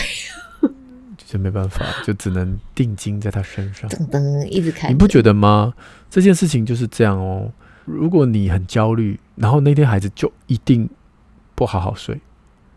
[1.25, 4.91] 就没办法，就只能定睛在他身上，噔噔一直看。
[4.91, 5.73] 你不觉得吗？
[6.09, 7.49] 这件事情就是这样哦。
[7.85, 10.89] 如果你很焦虑，然后那天孩子就一定
[11.55, 12.19] 不好好睡，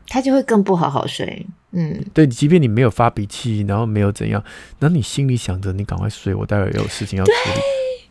[0.09, 1.47] 他就会更不好好睡。
[1.73, 4.43] 嗯，对，即便你没有发脾气，然后没有怎样，
[4.79, 7.33] 然后你心里想着你赶快睡，我待会有事情要处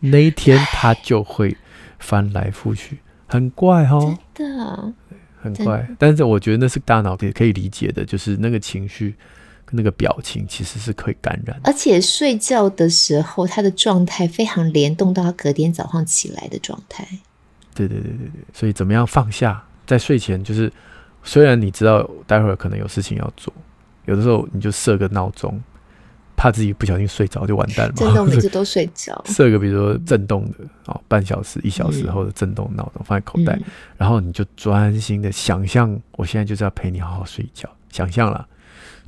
[0.02, 1.56] 理，那一天他就会
[1.98, 4.92] 翻来覆去，很怪哦，真的，
[5.40, 5.88] 很怪。
[5.98, 9.14] 但是我觉得那是大脑也可以理解的，就是那个情绪。
[9.70, 17.04] 那个表情其实是可以感染，而且睡觉的时候，他的状态非常联动到他隔天早上起来的状态。
[17.74, 20.70] 对对对对对，所以怎么样放下，在睡前就是，
[21.24, 23.52] 虽然你知道待会儿可能有事情要做，
[24.04, 25.60] 有的时候你就设个闹钟，
[26.36, 27.96] 怕自己不小心睡着就完蛋了嘛。
[27.96, 29.20] 真的，我每次都睡着。
[29.26, 33.64] 设个比如说震动的哦，半小时、一小时后的震动闹钟放在口袋，嗯、
[33.96, 38.46] 然后你就专心的想象，我现在就是要陪你好好睡觉，想象了。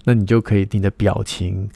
[0.08, 1.68] 那你就可以，你的表情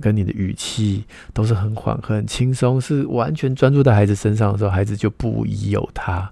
[0.00, 6.30] 跟你的语气都是很缓和、很轻松，是完全专注在孩子身上的时候，孩子就不疑有他，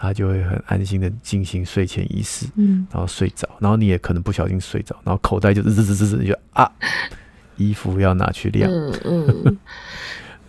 [0.00, 6.70] 他就会很安心的进行睡前仪式，嗯，然后睡着，然后你也可能不小心睡着，然后口袋就滋滋滋滋，你就啊，
[7.58, 9.58] 衣服要拿去晾，嗯嗯。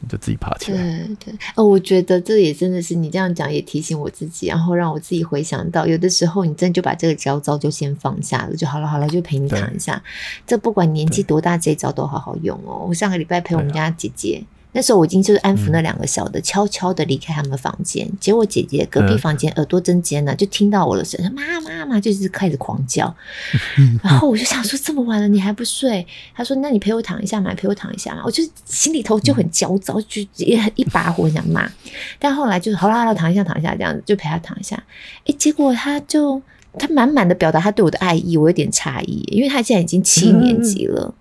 [0.03, 0.81] 你 就自己爬起来。
[0.81, 10.01] 对对哦，我觉得这也真的是你这样讲，也提醒我自己，然后让我自己回想到，有的时候你真的就把这个焦躁就先放下了，就好了，好了，就陪你躺一下。
[10.47, 12.83] 这不管年纪多大，这一招都好好用哦。
[12.87, 14.43] 我上个礼拜陪我们家姐姐。
[14.73, 18.09] 那时候我已经就是安抚那两个小的，嗯、悄悄的离开他们的房间。
[18.21, 23.13] 结果姐姐隔壁房间耳朵真尖呢，就听到我的声音，妈妈妈，就是开始狂叫。
[24.01, 26.07] 然后我就想说，这么晚了你还不睡？
[26.33, 28.21] 她说，那你陪我躺一下嘛，陪我躺一下嘛。
[28.23, 31.69] 我就心里头就很焦躁，就也一把火想骂。
[32.17, 34.81] 但后来就是好啦好了，躺一下躺一下这样子，就陪她躺一下。
[35.25, 36.41] 诶，结果她就
[36.79, 41.13] 她满满的表达她对我的爱意，我有点诧异，因为她现在已经七年级了，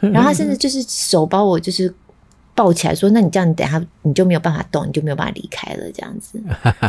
[0.00, 1.94] 然后她甚至就是手把我就是。
[2.58, 6.42] 抱起来说：“那你这样，你等下你就没有办法动，你就没有办法离开了，这样子。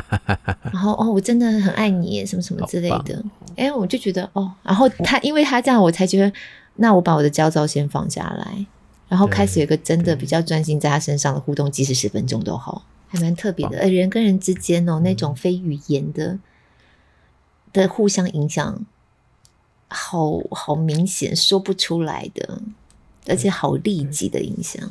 [0.74, 3.24] 然后哦，我真的很爱你，什么什么之类的。
[3.56, 6.34] 哎、欸，我就觉得哦，然后他因为他这样，我才觉得，
[6.78, 8.66] 那我把我的焦躁先放下来，
[9.08, 13.80] 然后开始有一个真的比较专心在他身上的互动，即使十分钟都好，还蛮特别的。
[13.80, 16.40] 而人跟人之间哦，那种非语言的
[17.72, 18.84] 的互相影响，
[19.88, 22.60] 好好明显，说不出来的，
[23.28, 24.82] 而且好立即的影响。”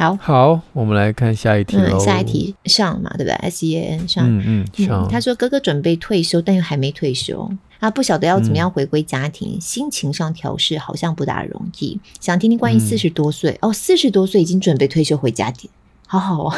[0.00, 1.76] 好好，我们来看下一题。
[1.76, 4.24] 嗯，下一题上嘛，对不对？S E A N 上。
[4.26, 5.08] 嗯嗯，嗯。
[5.10, 7.46] 他说哥哥准备退休，但又还没退休，
[7.80, 12.00] 啊不晓得要怎么样回归家庭，嗯、心情上调试好像不大容易。
[12.18, 15.68] 想听听关于四十多岁、嗯、哦，四十多岁已经准备退休回家庭，
[16.06, 16.54] 好好哦。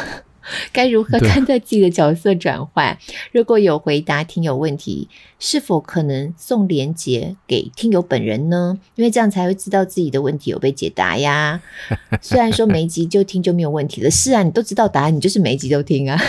[0.73, 2.97] 该如何看待自己的角色转换？
[3.33, 8.79] 如果有回答听友问题，是否可能送连结给听友本人呢？
[8.95, 11.61] 因为这样才会知道自己的问题有被解答呀。
[12.21, 16.21] 虽然说每一集就听就没有问题了，是啊，你都知道答案，你就是每一集都听啊。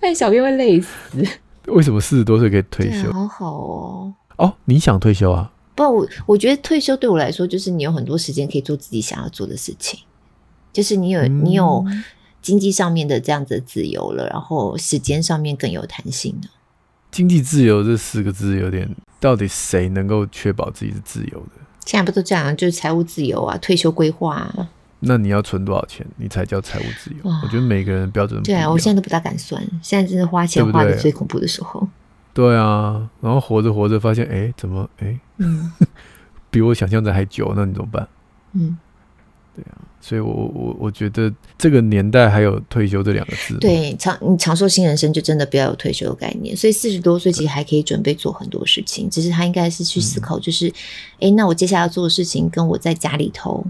[0.00, 1.24] 但小编会累死。
[1.66, 3.10] 为什么四十多岁可以退休？
[3.12, 4.14] 好好哦。
[4.36, 5.50] 哦，你想退休啊？
[5.74, 9.98] 不，我我觉得退休对我来说，就是你有很多时间可以做自己想要做的事情。
[10.74, 11.82] 就是你有你有
[12.42, 16.50] 经济上面的这样子的自由了，嗯、然后时间上面更有弹性了。
[17.10, 18.86] 经济自由这四个字有点，
[19.20, 21.52] 到底谁能够确保自己是自由的？
[21.86, 24.68] 现在不都这样，就是财务自由啊，退休规划啊。
[25.06, 27.30] 那你要存多少钱，你才叫财务自由？
[27.42, 31.86] 我觉得每个人的标准不对啊，我现在都不大敢算，现在真是花钱花的最恐怖的时候。
[32.32, 35.70] 对，对啊，然后活着活着发现，哎，怎么哎，嗯，
[36.50, 38.08] 比我想象的还久，那你怎么办？
[38.54, 38.76] 嗯。
[39.56, 43.56] 对啊，所以我我我觉得这个年代还有退休这两个字。
[43.58, 46.56] 对，长你长寿新人生就真的不要有退休的概念。
[46.56, 50.68] 所以四十多岁其实还可以准备做很多事情，只是他应该是去思考，就是，
[51.20, 53.64] 哎、嗯，那我接下来要做的事情跟我在家里头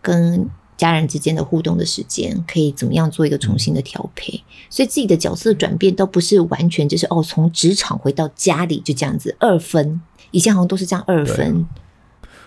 [0.00, 4.32] 跟家人之间的互动的时间，可以怎么样做一个重新的调配？
[4.38, 11.66] 嗯、所以自己的角色转变倒不是完全就是哦，从职场回到家里就这样子二分，以前好像都是这样二分。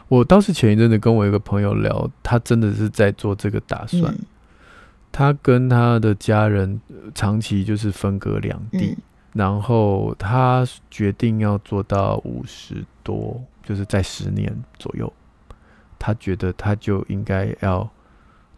[0.10, 4.12] 我倒是前一阵子跟我一个朋友聊，他真的是在做这个打算。
[4.12, 4.26] 嗯、
[5.12, 6.82] 他跟他的家人
[7.14, 8.98] 长期就是分隔两地，嗯、
[9.34, 15.12] 然后他决定要做到五十多，就是在十年左右。
[16.00, 17.88] 他觉得他就应该要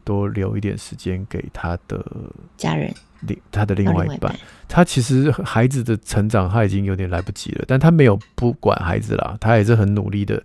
[0.05, 2.01] 多留一点时间给他的
[2.55, 4.33] 家人，另他的另外一半。
[4.69, 10.41] 他其实孩子的成长他已经有点来不及了，但他没有不管孩子啦，他也是很努力的。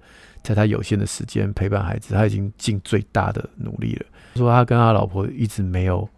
[0.46, 4.06] 在他有限的时间陪伴孩子，他已经尽最大的努力了。
[4.34, 6.08] 他说他跟他老婆一直没有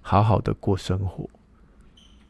[0.00, 1.30] 好好的过生活，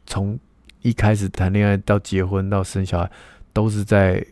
[0.05, 0.37] 从
[0.83, 3.11] 一开始谈恋爱到结婚到生小孩，
[3.51, 4.23] 都是在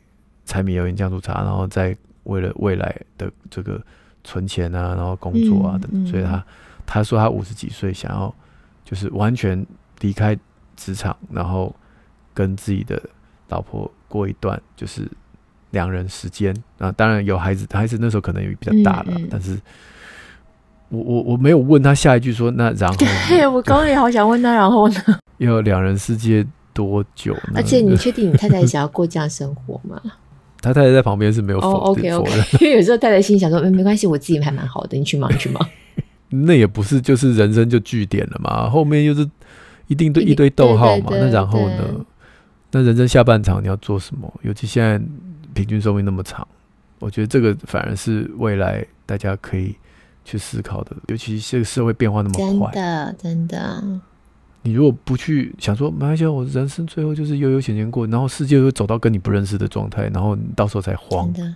[0.45, 3.82] 柴米油盐酱醋茶，然后在为了未来的这个
[4.23, 6.45] 存钱啊，然后工作啊等所以他
[6.86, 8.32] 他说他五十几岁想要
[8.86, 9.65] 就是完全
[10.01, 10.38] 离开
[10.75, 11.75] 职场，然后
[12.36, 13.01] 跟自己的
[13.49, 15.10] 老婆过一段就是
[15.77, 16.91] 两人时间啊。
[16.91, 19.57] 当然有孩子，孩子那时候可能也比较大了，嗯嗯、但是。
[20.89, 22.95] 我我我没有问他下一句说，那然后
[23.27, 24.95] 对，我刚刚也好想问他然后呢？
[25.37, 27.55] 要两人世界多久呢？
[27.55, 30.01] 而且你确定你太太想要过这样生活吗？
[30.63, 35.61] 他太太在旁边是没有否定、oh, OK OK，因为有时候太太心想说，嗯没关系，我自己还蛮好的，你去忙去忙。
[36.31, 39.29] 那也不是就是人生就据点了嘛，后面又是
[39.87, 41.07] 一定对一堆逗号嘛。
[41.11, 41.83] 那然后呢？
[42.71, 44.33] 那人生下半场你要做什么？
[44.43, 45.01] 尤其现在
[45.53, 46.47] 平均寿命那么长，
[46.99, 49.75] 我觉得这个反而是未来大家可以。
[50.29, 54.01] 去思考的，尤其是这个社会变化那么快，真的真的。
[54.62, 61.55] 你如果不去想说，没关系，我人生最后就是悠悠闲闲过，然后世界会走到跟你不认识的状态，然后你到时候才慌，真的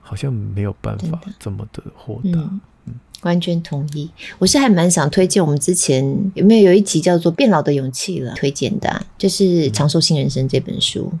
[0.00, 2.40] 好像没有办法这么的豁达。
[2.40, 4.10] 嗯，嗯，完全同意。
[4.40, 11.08] 我是还蛮想推荐我们之前有没有有一集叫做《变老的勇气》了，推荐的，啊，就是《长寿新人生》这本书。
[11.12, 11.20] 嗯、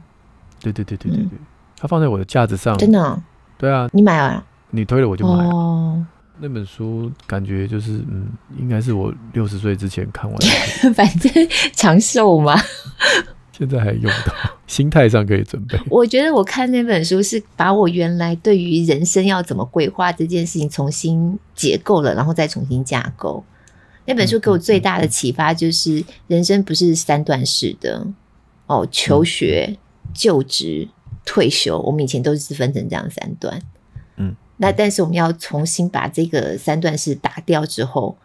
[0.58, 1.38] 对对对对对对，
[1.78, 3.22] 它放在我的架子上，真的，哦。
[3.56, 4.44] 对啊，你买了？
[4.70, 5.50] 你推了我就买了。
[5.50, 6.06] 哦
[6.40, 10.46] 那本书感觉就是，嗯，应该是我六十岁之前看完的。
[10.94, 11.32] 反正
[11.72, 12.54] 长寿嘛，
[13.50, 14.32] 现在还用到，
[14.68, 15.76] 心态上可以准备。
[15.90, 23.42] 我觉得我看那本书是把我原来对于人生要怎么规划这件事情重新结构了，然后再重新架构。
[24.04, 28.06] 那本书给我最大的启发就是，人生不是三段式的
[28.68, 29.76] 哦，求学、
[30.14, 30.88] 就职、
[31.28, 33.60] 退休，我们以前都是分成这样三段。
[34.16, 38.16] 嗯那但是我们要重新把这个三段式打掉之后，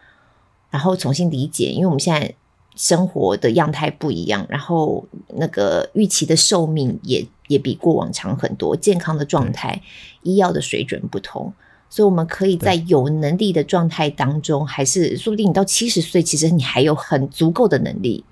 [0.72, 2.34] 然后重新理解，因为我们现在
[2.76, 9.80] 生活的样态不一样，然后那个预期的寿命也也比过往长很多，健康的状态、
[10.24, 11.54] 医药的水准不同，
[11.90, 18.24] 所以我们可以在有能力的状态当中，还是说不定你到七十岁，其实你还有很足够的能力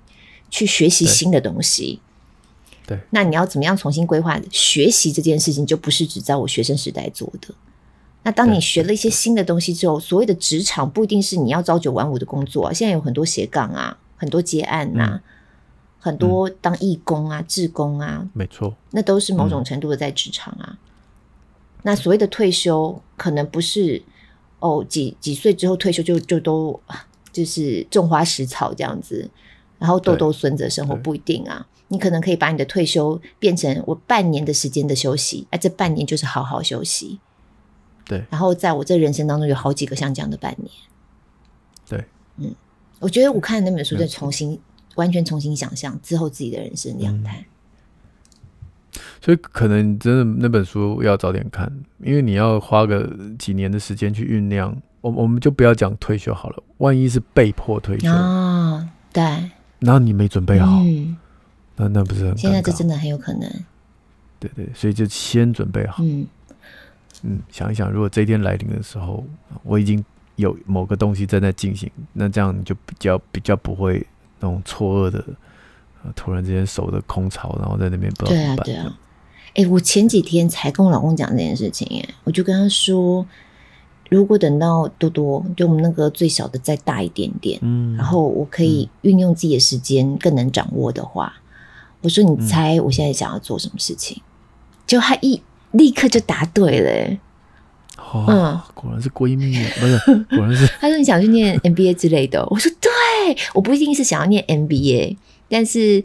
[0.50, 2.00] 去学习新的东西。
[2.86, 7.54] 对，那你要怎么样重新规划学习这件事情，就不是只在我学生时代做的。
[8.24, 15.22] 那当你学了一些新的东西之后，所谓的职场不一定是你要朝九晚五的工作啊，现在有很多斜杠啊，很多接案呐、啊，嗯、
[15.98, 20.68] 很多当义工啊、志工啊，没错，那都是某种程度的在职场啊。
[20.70, 20.78] 嗯、
[21.82, 24.00] 那所谓的退休，可能不是
[24.60, 26.80] 哦几几岁之后退休就就都
[27.32, 29.28] 就是种花食草这样子，
[29.82, 31.66] 然后逗逗孙子的生活不一定啊。
[31.88, 37.18] 你可能可以把你的退休变成我半年的时间的休息，哎，这半年就是好好休息。
[38.04, 40.70] 对，然后在我这人生当中有好几个像这样的半年。
[41.88, 42.04] 对，
[42.36, 42.54] 嗯，
[43.00, 44.58] 我觉得我看那本书，就重新、
[44.94, 47.44] 完全重新想象之后自己的人生样态。
[47.44, 49.00] 嗯。
[49.20, 51.70] 所以可能真的那本书要早点看，
[52.02, 54.74] 因为你要花个几年的时间去酝酿。
[55.02, 59.50] 我我们就不要讲退休好了，万一是被迫退休啊，对，
[59.82, 61.16] 然后你没准备好，嗯、
[61.76, 62.38] 那那不是很？
[62.38, 63.50] 现在这真的很有可能。
[64.40, 66.02] 对对，所以就先准备好。
[66.02, 66.26] 嗯。
[67.24, 69.24] 嗯，想一想，如果这一天来临的时候，
[69.62, 74.04] 我已经有某个东西正在进行，那这样你就比较比较不会
[74.40, 75.24] 那种错愕的，
[76.16, 78.64] 突然之间手的空巢，然后在那边不知道怎么办。
[78.64, 78.98] 对啊，对啊。
[79.50, 83.24] 哎、欸，我前几天才跟我老公讲这件事情，哎，我就跟他说，
[84.12, 94.18] 如果等到多多，就我们那个最小的再大一点点，嗯，然后我可以运用自己的时间更能掌握的话，嗯、我说你猜我现在想要做什么事情？
[94.18, 94.22] 嗯、
[94.86, 95.40] 就他一。
[95.72, 97.18] 立刻就答对了、欸，
[97.96, 99.98] 哦、嗯，果然是闺蜜， 不是，
[100.36, 100.66] 果然是。
[100.78, 102.90] 他说你想去念 MBA 之类的，我说对，
[103.54, 105.16] 我不一定是想要念 MBA，
[105.48, 106.02] 但是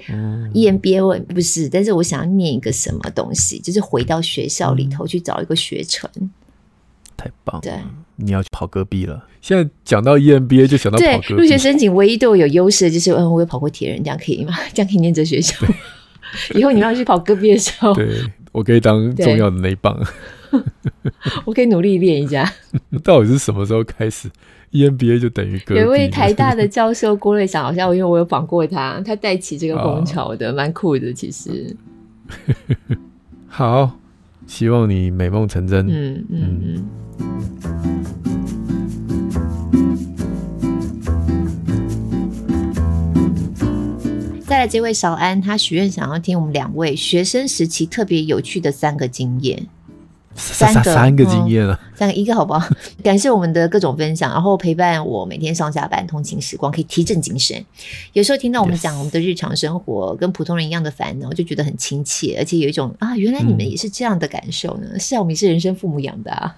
[0.54, 6.10] EMBA 我不是，但是我想要念一个什么东西，就是回到学校里头去找一个学程。
[6.16, 6.32] 嗯、
[7.18, 7.74] 太棒了，对，
[8.16, 9.26] 你要去跑戈壁了。
[9.42, 11.42] 现在讲到 EMBA 就想到跑戈壁。
[11.42, 14.54] 入学申请唯一对我有优势的就是，嗯，我有跑过铁人，这样可以吗？
[14.74, 15.56] 这样可以念这学校。
[16.56, 18.08] 以后你们要去跑戈壁的时候，对。
[18.54, 19.96] 我可以当重要的那一棒，
[21.46, 22.52] 我可以努力练一下。
[23.04, 24.28] 到底是什么时候开始
[24.72, 25.82] ？EMBA 就等于戈壁。
[25.82, 31.14] 有一位台大的教授郭瑞祥，好像因为我有访过他，他带起这个风潮的，蛮、哦、酷的。
[31.14, 31.76] 其实，
[33.48, 33.92] 好，
[34.48, 35.86] 希望你美梦成真。
[35.88, 36.62] 嗯嗯嗯。
[36.64, 36.86] 嗯
[44.46, 49.68] 再来这位小安，他许愿想要听我们两位学生时期特别有趣的三个经验。
[50.40, 52.68] 三个三个经验啊，三个一个好不好？
[53.04, 57.64] 感谢我们的各种分享，然后陪伴我每天上下班通勤时光，可以提振精神。
[58.14, 64.88] 有时候听到我们讲我们的日常生活，跟普通人一样的烦恼，就觉得很亲切，而且有一种啊，原来你们也是这样的感受呢。
[64.94, 66.56] 嗯、是啊，我们是人生父母养的啊。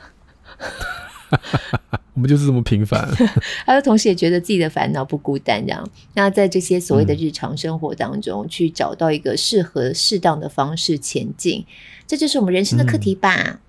[2.16, 3.08] 我们就是这么平凡。
[3.66, 5.90] 他的同时也觉得自己的烦恼不孤单，这样。
[6.16, 11.66] 那在这些所谓的日常生活当中，嗯、去找到一个适合、适当的方式前进，
[12.06, 13.36] 这就是我们人生的课题吧。
[13.38, 13.60] 嗯、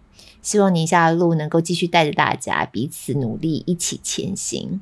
[0.42, 4.80] 希望宁夏路能够继续带着大家彼此努力，一起前行。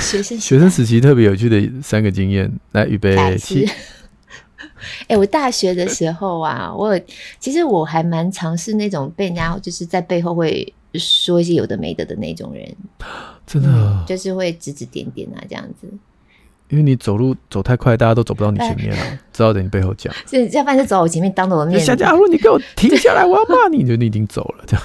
[0.00, 3.64] 学生学生时期特别有趣的三个经验，来预备起。
[5.02, 7.00] 哎、欸，我大学的时候啊，我
[7.40, 10.74] 其实我还蛮尝试那种被人家就是在背后会。
[10.98, 12.76] 说一些有的没的的那种人，
[13.46, 15.88] 真的、嗯、就是会指指点点啊，这样子。
[16.68, 20.12] 因为你走路走太快，大家都走不到你前面了，只好在你背后讲。
[20.26, 21.80] 所以要不然就走我前面，当着我的面。
[21.80, 23.84] 小家伙你给我停下来，我要骂你！
[23.86, 24.84] 就你已经走了，这样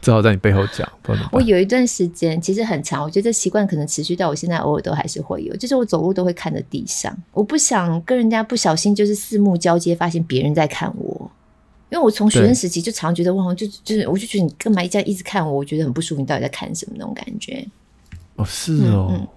[0.00, 0.90] 只好在你背后讲。
[1.30, 5.54] 我有一段时间其实很长，我觉得这习惯可能持续到我现在，偶尔都还是会有。
[5.54, 11.30] 就是我走路都会看着地上，我不想跟人家不小心就是四目交接，发现别人在看我。
[11.92, 16.22] 因为我从学生时期就常觉得，哇，就就是，我就觉得你干嘛一这样一直看我，我觉得很不舒服。
[16.22, 17.68] 你到底在看什么那种感觉？
[18.36, 19.08] 哦，是哦。
[19.10, 19.28] 嗯，嗯。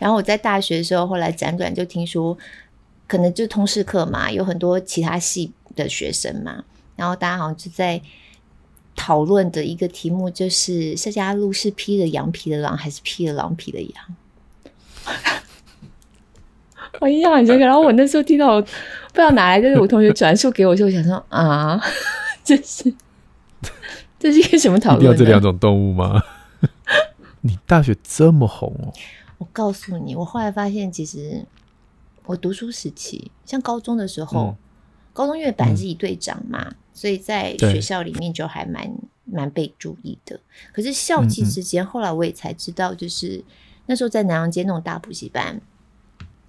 [0.00, 2.36] 然后我在大学的时候，后来辗转就听说，
[3.06, 6.64] 可能就通识课嘛，有很多其他系的学生嘛，
[6.96, 8.02] 然后大家好像就在
[8.96, 14.16] 讨论的一个题目，就是夏家路是披了羊皮的狼，还是披了狼皮的羊？
[17.00, 17.64] 我印象很深刻。
[17.64, 18.66] 然后我那时候听到我。
[19.12, 21.78] 不知道哪来，就是我同学转述给我，就想说 啊，
[22.42, 22.90] 这是
[24.18, 25.00] 这是一个什么讨论？
[25.00, 26.18] 一定要这两种动物吗？
[27.42, 28.90] 你大学这么红哦！
[29.36, 31.44] 我告诉你，我后来发现，其实
[32.24, 34.56] 我读书时期，像高中的时候，嗯、
[35.12, 38.90] 高中因为本来是一队长嘛，嗯、所以在学校里面就还蛮
[39.26, 40.40] 蛮被注意的。
[40.72, 43.44] 可是校际之间，后来我也才知道，就是
[43.84, 45.60] 那时候在南阳街那种大补习班，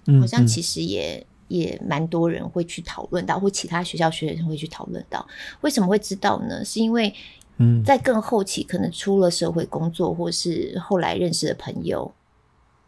[0.06, 1.26] 嗯嗯好像其实也。
[1.48, 5.24] 也蛮多人会去讨论到，或其他学校学生会去讨论到，
[5.60, 6.64] 为什么会知道呢？
[6.64, 7.14] 是因为，
[7.84, 12.12] 在更后期，可能出了社会工作，或是后来认识的朋友，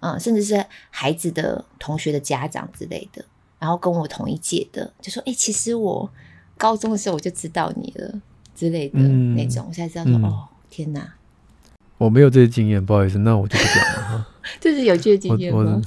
[0.01, 3.23] 嗯，甚至是孩子的同学的家长之类的，
[3.59, 6.11] 然后跟我同一届的，就说：“哎、欸，其实我
[6.57, 8.21] 高中的时候我就知道你了，
[8.55, 9.67] 之类的那种。
[9.67, 11.15] 嗯”我现在知道说：“嗯、哦，天哪，
[11.99, 14.29] 我没有这些经验，不好意思，那我就不讲了。
[14.59, 15.81] ”这是有趣的经验吗？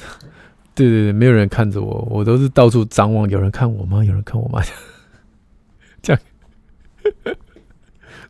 [0.79, 3.29] 对对对，没有人看着我，我都是到处张望。
[3.29, 4.01] 有人看我吗？
[4.01, 4.63] 有人看我吗？
[6.01, 6.21] 这样，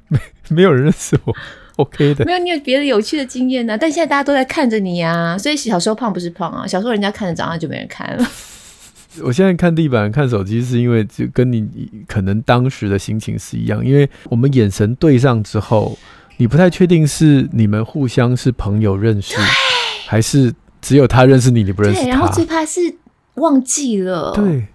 [0.09, 1.35] 没没有人认识我
[1.75, 2.25] ，OK 的。
[2.25, 3.77] 没有，你有别的有趣的经验呢、啊？
[3.77, 8.27] 但现在大家都在看着你呀、啊，所以小时候胖不是胖啊，小时候人家看着长大就没人看了。
[9.21, 11.69] 我现在看地板看手机，是因为就跟你
[12.07, 15.95] 可能当时的心情是一样，因为我们眼神对上之后，
[16.37, 19.35] 你不太确定是你们互相是朋友认识，
[20.07, 20.51] 还是。
[20.81, 22.05] 只有他认识你，你不认识他。
[22.05, 22.79] 对，然后最怕是
[23.35, 24.31] 忘记了。
[24.33, 24.67] 对，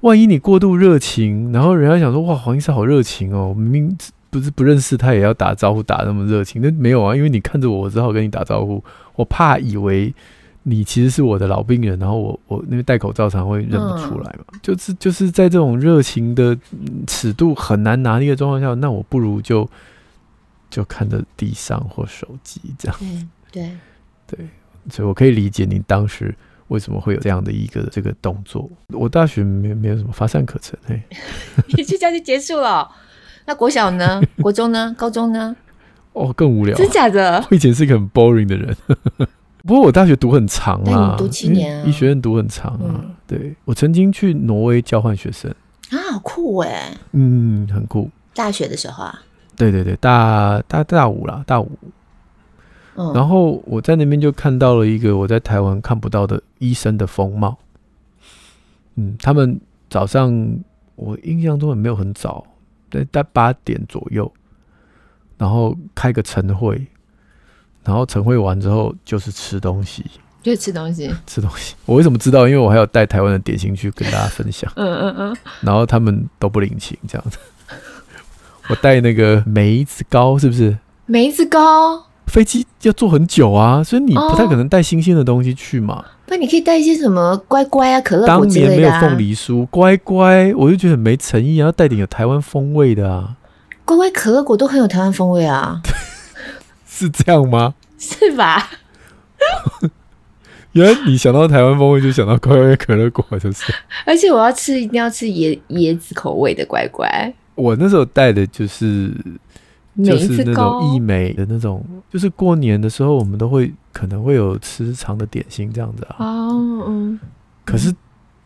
[0.00, 3.96] 万一你过度热情，然后人家想说：“哇，黄医师好热情哦！”明明
[4.30, 6.60] 不是不认识他，也要打招呼，打那么热情。
[6.60, 8.82] 那没有啊，因为你看着我，我只好跟你打招呼。
[9.14, 10.12] 我怕以为
[10.64, 14.44] 你其实是我的老病人，然后我我那边戴口罩常会认不出来嘛。
[14.52, 16.58] 嗯、就是就是在这种热情的
[17.06, 19.68] 尺度很难拿捏的状况下，那我不如就
[20.68, 22.96] 就看着地上或手机这样。
[22.98, 23.70] 对对
[24.26, 24.48] 对。
[24.90, 26.34] 所以，我可以理解您当时
[26.68, 28.70] 为什么会有这样的一个这个动作。
[28.88, 31.02] 我大学没没有什么发散可陈，嘿，
[31.76, 32.90] 你 就这样就结束了。
[33.46, 34.22] 那国小呢？
[34.40, 34.94] 国中呢？
[34.96, 35.54] 高中呢？
[36.12, 36.76] 哦，更无聊。
[36.76, 37.44] 真假的？
[37.50, 38.76] 我以前是一个很 boring 的人，
[39.66, 42.80] 不过我大学读很长啊，读七年啊，医学院读很长啊。
[42.80, 45.50] 嗯、对，我曾经去挪威交换学生
[45.90, 46.96] 啊，好酷哎。
[47.12, 48.10] 嗯，很酷。
[48.34, 49.22] 大学的时候啊？
[49.56, 51.70] 对对对，大大大五啦，大五。
[52.96, 57.58] 然后我在那边就看到了一个我在台湾看不到的医生的风貌。
[58.94, 60.32] 嗯，他们早上
[60.94, 62.46] 我印象中也没有很早，
[62.90, 64.32] 在在八点左右，
[65.36, 66.86] 然后开个晨会，
[67.82, 70.04] 然后晨会完之后就是吃东西，
[70.42, 71.74] 就吃东西，吃东西。
[71.86, 72.46] 我为什么知道？
[72.46, 74.70] 因为我还有带台湾的点心去跟大家分享。
[74.76, 75.36] 嗯嗯嗯。
[75.60, 77.38] 然后他们都不领情，这样子。
[78.68, 80.78] 我带那个梅子糕，是不是？
[81.06, 82.06] 梅子糕。
[82.26, 86.04] 飞机要坐很久啊，所以你不太可能带新鲜的东西去嘛。
[86.26, 88.70] 那、哦、你可以带一些什么乖乖啊、可乐果之类的、啊。
[88.70, 93.36] 当年没有凤梨酥，乖乖，我就觉得很没诚意啊，要带点有台湾风味的啊。
[93.84, 95.82] 乖乖、可乐果都很有台湾风味啊，
[96.88, 97.74] 是这样吗？
[97.98, 98.70] 是吧？
[100.72, 103.72] 原来你想到台湾风味就想到乖乖、可乐果，就是。
[104.04, 107.32] 而且我要吃，一定要吃椰椰子口味的乖乖。
[107.54, 109.12] 我那时候带的就是。
[110.02, 116.16] 就是那种义美的那种，就是过年的时候我们都会可能会有吃长的点心这样子啊。
[116.18, 117.20] 哦，嗯。
[117.64, 117.94] 可是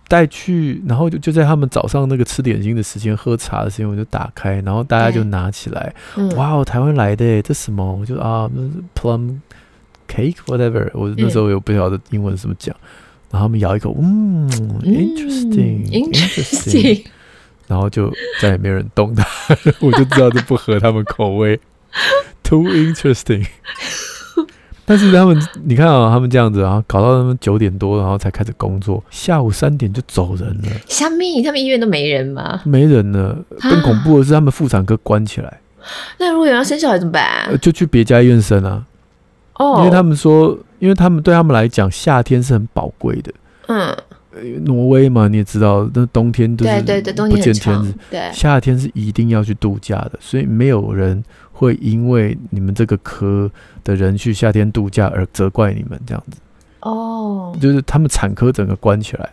[0.09, 5.95] 带去，然后就就在他们早上那个吃点心的时间、喝茶的时间，我就打开，然后大家就拿起来，
[6.37, 7.95] 哇哦，台湾来的，这什么？
[7.95, 8.49] 我就啊
[8.95, 9.41] ，plum
[10.09, 10.91] cake whatever。
[10.95, 12.75] 我那时候又不晓得英文怎么讲，
[13.31, 14.49] 然后他们咬一口，嗯
[14.83, 17.05] ，interesting，interesting。
[17.69, 19.25] 然后就再也没有人动它，
[19.79, 21.61] 我就知道这不合他们口味
[22.43, 23.47] ，too interesting。
[24.85, 30.69] 但是他们，你看啊，他们这样子啊，搞到他们九点多，然后才开始工作，下午三点就走人了。
[30.89, 31.43] 虾米？
[31.43, 32.63] 他们医院都没人吗？
[32.65, 33.37] 没人了。
[33.61, 35.61] 更恐怖的是，他们妇产科关起来。
[36.19, 37.23] 那如果有人要生小孩怎么办？
[37.61, 38.83] 就去别家医院生啊。
[39.57, 43.31] 哦，因为他们说，因为他们对他们来讲，夏天是很宝贵的。
[43.67, 43.95] 嗯。
[44.65, 51.23] 挪威嘛，你也知道，那冬天都是不见天日，对对对，冬天很长，对，夏天是一定要去度假的，所以没有人
[51.53, 53.51] 会因为你们这个科
[53.85, 56.39] 的人去夏天度假而责怪你们这样子。
[56.81, 59.33] 哦，就是他们产科整个关起来了，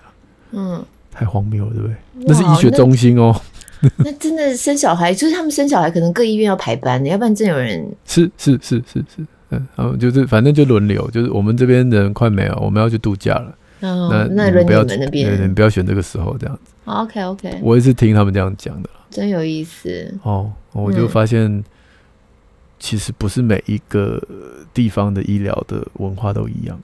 [0.54, 1.96] 嗯，太荒谬了，对不对？
[2.28, 3.36] 那是医学中心哦。
[3.98, 13.56] 那，真的生小孩，就是他们生小孩可能各医院要排班的，要不然真有人 是是是是是，嗯，然后就是反正就轮流，就是我们这边人快没了，我们要去度假了。
[13.82, 16.72] 哦、那那轮你们那边，对，你不要选这个时候这样子。
[16.86, 20.14] OK OK，我也是听他们这样讲的，真有意思。
[20.24, 21.64] 哦，我就发现，
[22.80, 24.22] 其实不是每一个
[24.74, 26.80] 地方的医疗的文化都一样。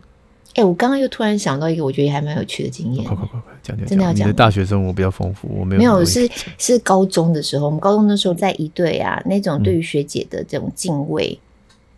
[0.49, 3.05] 哎、欸，我刚刚又突然想到一个，我觉得还蛮有趣的经验。
[3.05, 4.27] 快快快快，讲讲，真的要讲。
[4.27, 11.39] 你的大学生活比较丰富，我没有没有是是高中的时候，我们高中的时候在一队啊，那种对于学姐的这种敬畏。
[11.39, 11.47] 嗯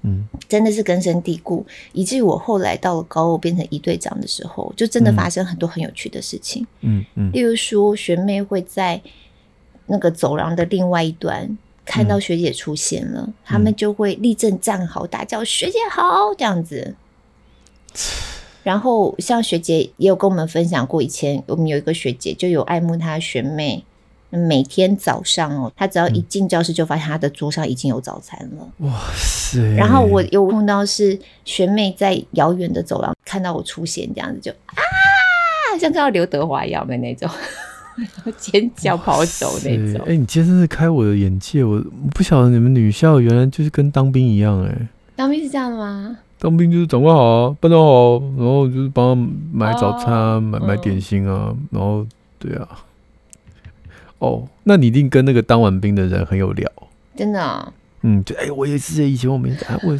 [0.06, 6.68] 嗯，真的是根深蒂固，以至于我后来到了高二变成一队长的时候，就真的发生很多很有趣的事情。
[6.82, 9.01] 嗯嗯，例如说学妹会在
[9.88, 16.95] 那个走廊的另外一端看到学姐出现了，嗯、他们就会立正站好，大叫“学姐好”这样子。
[18.64, 23.84] 然后像学姐也有跟我们分享过，以前我们有一个学姐就有爱慕她的学妹。
[24.38, 28.67] 每天早上哦，他只要一进教室，就发现他的桌上已经有早餐了。
[28.79, 29.75] 哇塞！
[29.75, 34.75] 然后我有碰到是学妹在遥远的走廊看到我出现，这样子就啊，
[35.79, 37.29] 像看到刘德华一样的那种
[38.38, 40.01] 尖叫跑走那种。
[40.05, 41.79] 哎、欸，你今天真是开我的眼界，我
[42.13, 44.88] 不晓得你们女校原来就是跟当兵一样哎、欸。
[45.15, 46.17] 当兵是这样的吗？
[46.39, 52.05] 当兵就是长官好啊，班长好，然后就是帮他买早餐、哦、买买点心啊，嗯、然后
[52.39, 52.67] 对啊。
[54.24, 56.71] 哦，那你一定跟那个当完兵的人很有聊，
[57.13, 57.74] 真的、哦。
[58.03, 59.99] 嗯，就哎、欸，我也是，以前我们哎，我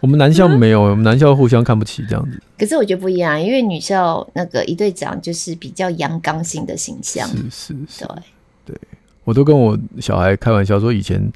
[0.00, 2.42] 我们男校没有，我们男校互相看不起这样子。
[2.58, 8.04] 可是我觉得不一样，因为女校那个一队长就是比较阳刚性的形象，是是是，
[8.64, 8.78] 对对。
[9.22, 11.32] 我都跟我小孩开玩笑说，以前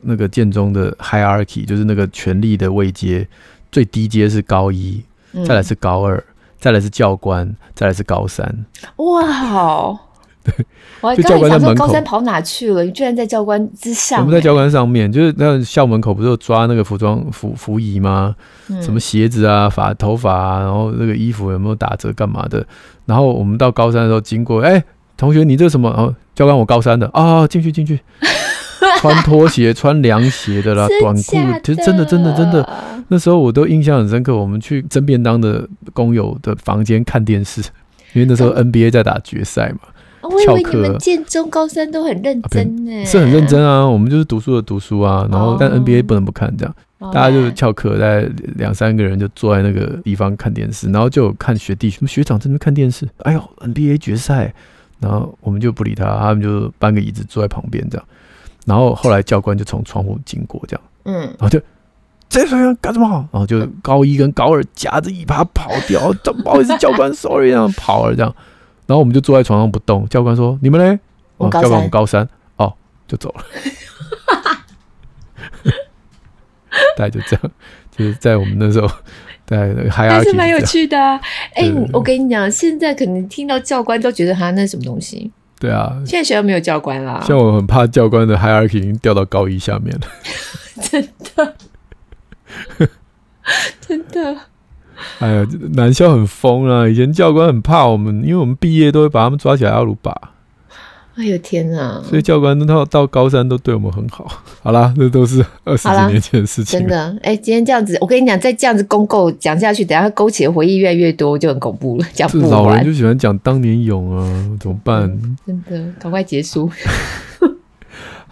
[0.00, 3.28] 那个建中的 hierarchy 就是那个权力的位阶，
[3.70, 5.02] 最低阶是高一，
[5.46, 6.24] 再来是高二，嗯、
[6.58, 8.64] 再来是教官，再来是高三。
[8.96, 10.08] 哇，好。
[10.44, 10.52] 对，
[11.00, 12.84] 我还刚才想说高三跑哪去了？
[12.84, 14.22] 你居然在教官之上、欸。
[14.22, 18.34] 我们在教官上面，就是那校门口不是有抓那个服装服服仪吗？
[18.68, 22.66] 嗯、什么鞋子啊、发头发啊，然后那个衣服有没有打折干嘛的？
[23.06, 24.84] 然后我们到高三的时候经过，哎、欸，
[25.16, 25.88] 同学，你这什么？
[25.90, 28.00] 哦，教官，我高三的啊，进去进去，
[28.98, 31.20] 穿拖鞋、穿凉鞋的啦，短裤，
[31.62, 32.68] 其实真的真的真的，
[33.08, 34.34] 那时候我都印象很深刻。
[34.36, 37.60] 我们去蒸便当的工友的房间看电视，
[38.12, 39.80] 因为那时候 NBA 在打决赛嘛。
[40.22, 43.86] 我以为你们建中高三都很认真呢、啊，是很认真啊。
[43.86, 47.12] 我们就是读书的读书啊，然后但 NBA 不能不看，这样、oh.
[47.12, 53.08] 大家就翘课，在两三个人就坐在那个地方看电视，然后就看学弟什么学长在那边看电视。
[53.18, 54.54] 哎呦，NBA 决赛，
[55.00, 58.06] 然后我们就不理他，他们就搬个椅子坐在旁边这样。
[58.64, 61.60] 然后后来教官就从窗户经过这样，嗯，然后就
[62.28, 63.28] 这学生干什么？
[63.32, 66.12] 然后就高一跟高二夹着尾巴跑掉，
[66.44, 68.32] 不好意思，教官，sorry，这样跑了这样。
[68.86, 70.08] 然后我们就坐在床上不动。
[70.08, 70.98] 教官说：“你们呢？”
[71.38, 72.28] 哦，教官，我们高三。
[72.56, 72.72] 哦，
[73.08, 73.44] 就走了。
[76.96, 77.50] 大概就这样，
[77.96, 78.88] 就是在我们那时候，
[79.46, 81.20] 在还还是蛮有趣的啊。
[81.54, 85.30] 哎、欸，我跟你讲，现在可能听到教官都觉得他那是什么东西。
[85.58, 87.22] 对啊，现在学校没有教官啦。
[87.26, 90.02] 像我很怕教官的 hierarchy 已经掉到高一下面了。
[90.82, 91.56] 真的，
[93.80, 94.36] 真的。
[95.18, 96.88] 哎呀，男校很疯啊！
[96.88, 100.14] 以前教官很怕我们，因为我们毕业都会把他们抓起来阿鲁巴。
[101.14, 102.02] 哎呦天啊！
[102.08, 104.26] 所以教官到到高三都对我们很好。
[104.64, 106.80] 好啦，这都是二十几年前的事情。
[106.80, 112.06] 真的，哎、欸，今天这样子，我跟你讲，再这样子公构讲下去，等下勾起的回忆越来越多，就很恐怖了。
[112.14, 112.50] 讲不完。
[112.50, 115.06] 老人就喜欢讲当年勇啊，怎么办？
[115.46, 116.70] 真的，赶快结束。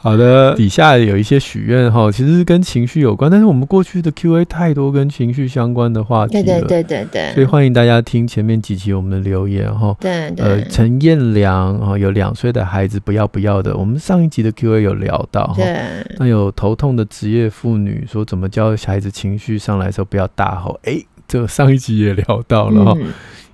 [0.03, 9.95] 好的，底下有一些许愿哈，其实是跟情绪有关，但是我们过去的 Q&A 太多跟情绪相关的话题了，对对对对对，所以欢迎大家听前面几期我们的留言哈。
[10.01, 15.57] 对对，呃，陈彦良哈，有两岁的孩子不要不要的，我们上一集的 Q&A 有聊到哈。
[15.57, 15.77] 对。
[16.19, 20.81] 那有头痛的职业妇女说，怎么教孩子情绪上来的时候不要大吼？
[20.85, 20.99] 哎，
[21.29, 22.97] 这上一集也聊到了哈。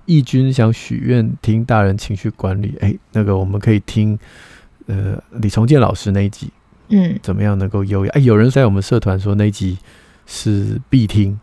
[0.04, 4.16] 义军想许愿听大人情绪管理，哎，那个我们可以听
[4.86, 6.48] 呃李崇建老师那一集。
[6.88, 8.12] 嗯，怎么样能够优雅？
[8.14, 9.76] 哎，有人在我们社团说那一集
[10.24, 11.36] 是必听。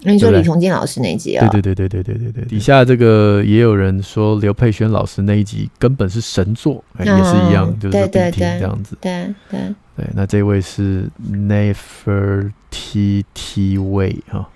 [0.00, 1.46] 那你说李崇建老师那一集啊？
[1.48, 2.44] 对对对对对对对对。
[2.46, 8.96] 底下这个也有人说刘佩轩老师那一集根本是神作，哎也是一样，就是必听这样子。
[9.00, 9.60] 对对
[9.96, 10.06] 对。
[10.14, 14.48] 那这位是 Never T T Way 哈，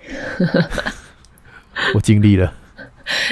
[1.93, 2.51] 我尽力了。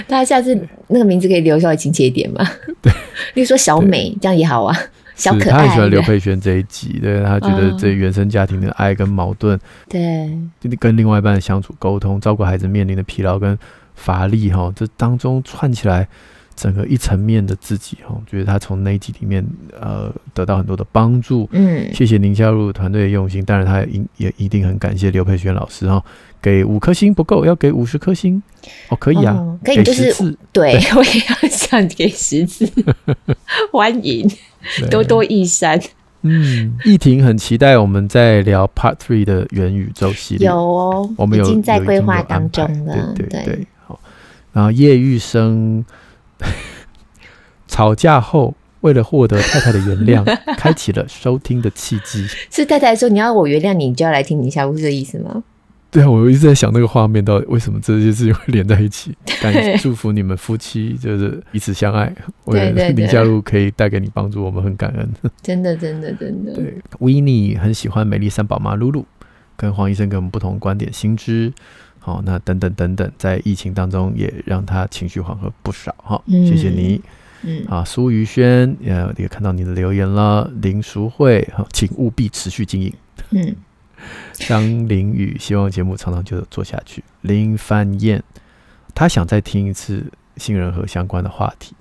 [0.07, 2.45] 大家下次那个名字可以留下来亲切一点嘛？
[2.81, 2.91] 对，
[3.33, 4.77] 例如说小美这样也好啊。
[5.19, 9.59] 小可爱，他很喜欢刘佩轩这一集，对，他觉得这原生家庭的爱跟矛盾，
[9.89, 10.31] 对，
[10.79, 13.57] 跟另外一半的相处沟通，照顾孩子面临的疲劳跟
[13.95, 16.07] 乏力，哈，这当中串起来
[16.55, 19.45] 整个一层面的自己，哈，觉得他从那一集里面
[19.79, 26.01] 呃得到很多的帮助，嗯，谢谢您加入团队的用心，当然他也也一定很感谢刘佩轩老师哈，
[26.41, 28.41] 给五颗星不够，要给五十颗星，
[28.89, 30.13] 哦，可以啊，哦、可以就是
[30.51, 32.69] 对，对 我也要想给十次，
[33.71, 34.29] 欢迎。
[34.89, 35.79] 多多益善。
[36.21, 40.47] 嗯，易婷很期待我们在聊 Part Three 的元宇宙系列。
[40.47, 43.13] 有哦，我们有已经在规划当中了。
[43.15, 43.97] 对对对，好。
[44.51, 45.85] 然后叶玉生
[47.69, 52.27] 吵架后，为了获得太太的原谅，开启了收听的契机。
[52.51, 55.41] 是太太说你要我原谅你，你就要来听一下，不是这意思吗？
[55.91, 59.15] 对啊，我一直在想那个画面，到底为什么这些事情会连在一起？
[59.41, 62.13] 感谢祝福你们夫妻就是彼此相爱。
[62.45, 65.09] 对对对，林佳璐可以带给你帮助，我们很感恩。
[65.41, 66.53] 真的，真的，真的。
[66.53, 69.03] 对，Winnie 很喜欢美丽三宝妈露露，
[69.57, 71.51] 跟黄医生给我们不同观点新知。
[71.97, 76.21] 好，那等等等等，在疫情当中也让他情绪缓和不少哈。
[76.27, 77.01] 嗯、谢谢你。
[77.41, 80.51] 嗯啊，苏于轩也也看到你的留言了。
[80.61, 82.93] 林淑慧，请务必持续经营。
[83.31, 83.55] 嗯。
[84.47, 87.03] 张凌宇希望节目长长久久做下去。
[87.21, 88.21] 林范燕，
[88.95, 91.75] 他想再听一次杏仁核相关的话题，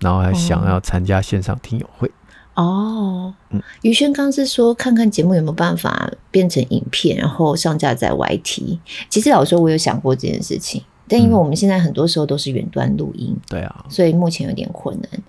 [0.00, 2.10] 然后还想要参加线上听友会。
[2.54, 8.78] 哦，嗯，宇轩刚是说看看节目有没有办法变成影片，然后上架在 YT。
[9.10, 15.22] 其实老实说，我有想过这件事情，但因为我们现在很多时候都是远端录音，对啊，所以目前有点困难。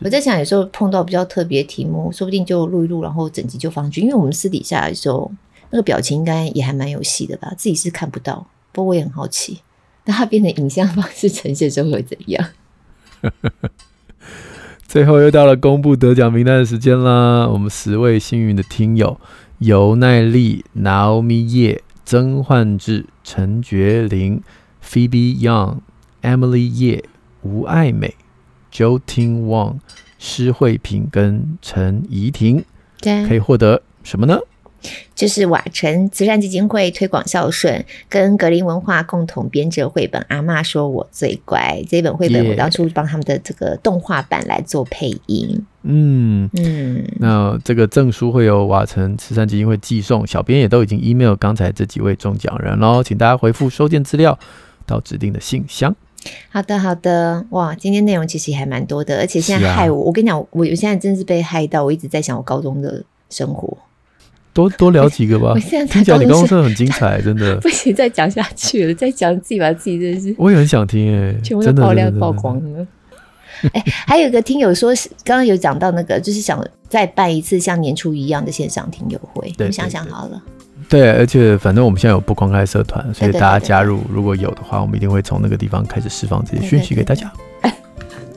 [0.00, 4.00] 我在想，有时候碰到比较特别的题目，说不定就录一录，然后整集就放去。
[4.00, 5.30] 因为我们私底下的时候。
[5.72, 7.52] 那个表情应该也还蛮有戏的吧？
[7.56, 9.62] 自己是看不到，不过我也很好奇，
[10.04, 12.48] 那它变成影像方式呈现之后会怎样？
[14.86, 17.48] 最后又到了公布得奖名单的时间啦！
[17.48, 19.18] 我们十位幸运的听友：
[19.60, 24.42] 尤奈丽、Naomi 叶、曾焕志、陈觉玲、
[24.84, 25.78] Phoebe Young、
[26.20, 27.02] Emily 叶、
[27.40, 28.14] 吴爱美、
[28.70, 29.78] Jo Ting Wang、
[30.18, 32.62] 施慧萍跟陈怡婷，
[33.26, 34.38] 可以获得什么呢？
[35.14, 45.66] 就是瓦城慈善基金会推广孝顺，跟格林文化共同编制绘本《阿嬷说我最乖》这本绘本，我当初帮他们的这个动画版来做配音。
[45.84, 54.38] 嗯嗯，那这个证书会由瓦城慈善基金会寄送，小编也都已经 email 刚才这几位中奖人喽，请大家回复收件资料
[54.86, 55.94] 到指定的信箱。
[56.50, 63.76] 好的好的，哇，今天内容其实还蛮多的，而且现在害我，啊、我跟你讲，我我现在真是被害到，我一直在想我高中的生活。
[64.52, 65.52] 多多聊几个吧。
[65.56, 70.34] 我现在听讲你刚刚说的很精彩， 真的不行，再讲下去了，再讲自己把自己真的是。
[70.38, 72.86] 我也很想听哎，全部都爆料曝光了。
[73.72, 74.92] 哎，还有一个听友说，
[75.24, 79.52] 刚刚有讲到那个，就是想再办一次像年初一样的线上听友会。
[79.58, 80.42] 我想想好了。
[80.88, 87.32] 对，而且反正我们现在有不公开社团，所以大家加入，如果有的话，我们一定会从那个地方开始释放这些讯息给大家。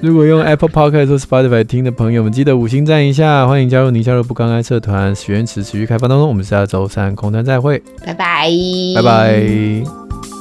[0.06, 8.48] 如果用 Apple Podcast 或 Spotify 听的朋友们，记得五星赞一下，欢迎加入你加入不刚开社团，许愿池持续开放当中，我们下周三空单再会，拜拜，
[8.96, 10.35] 拜拜。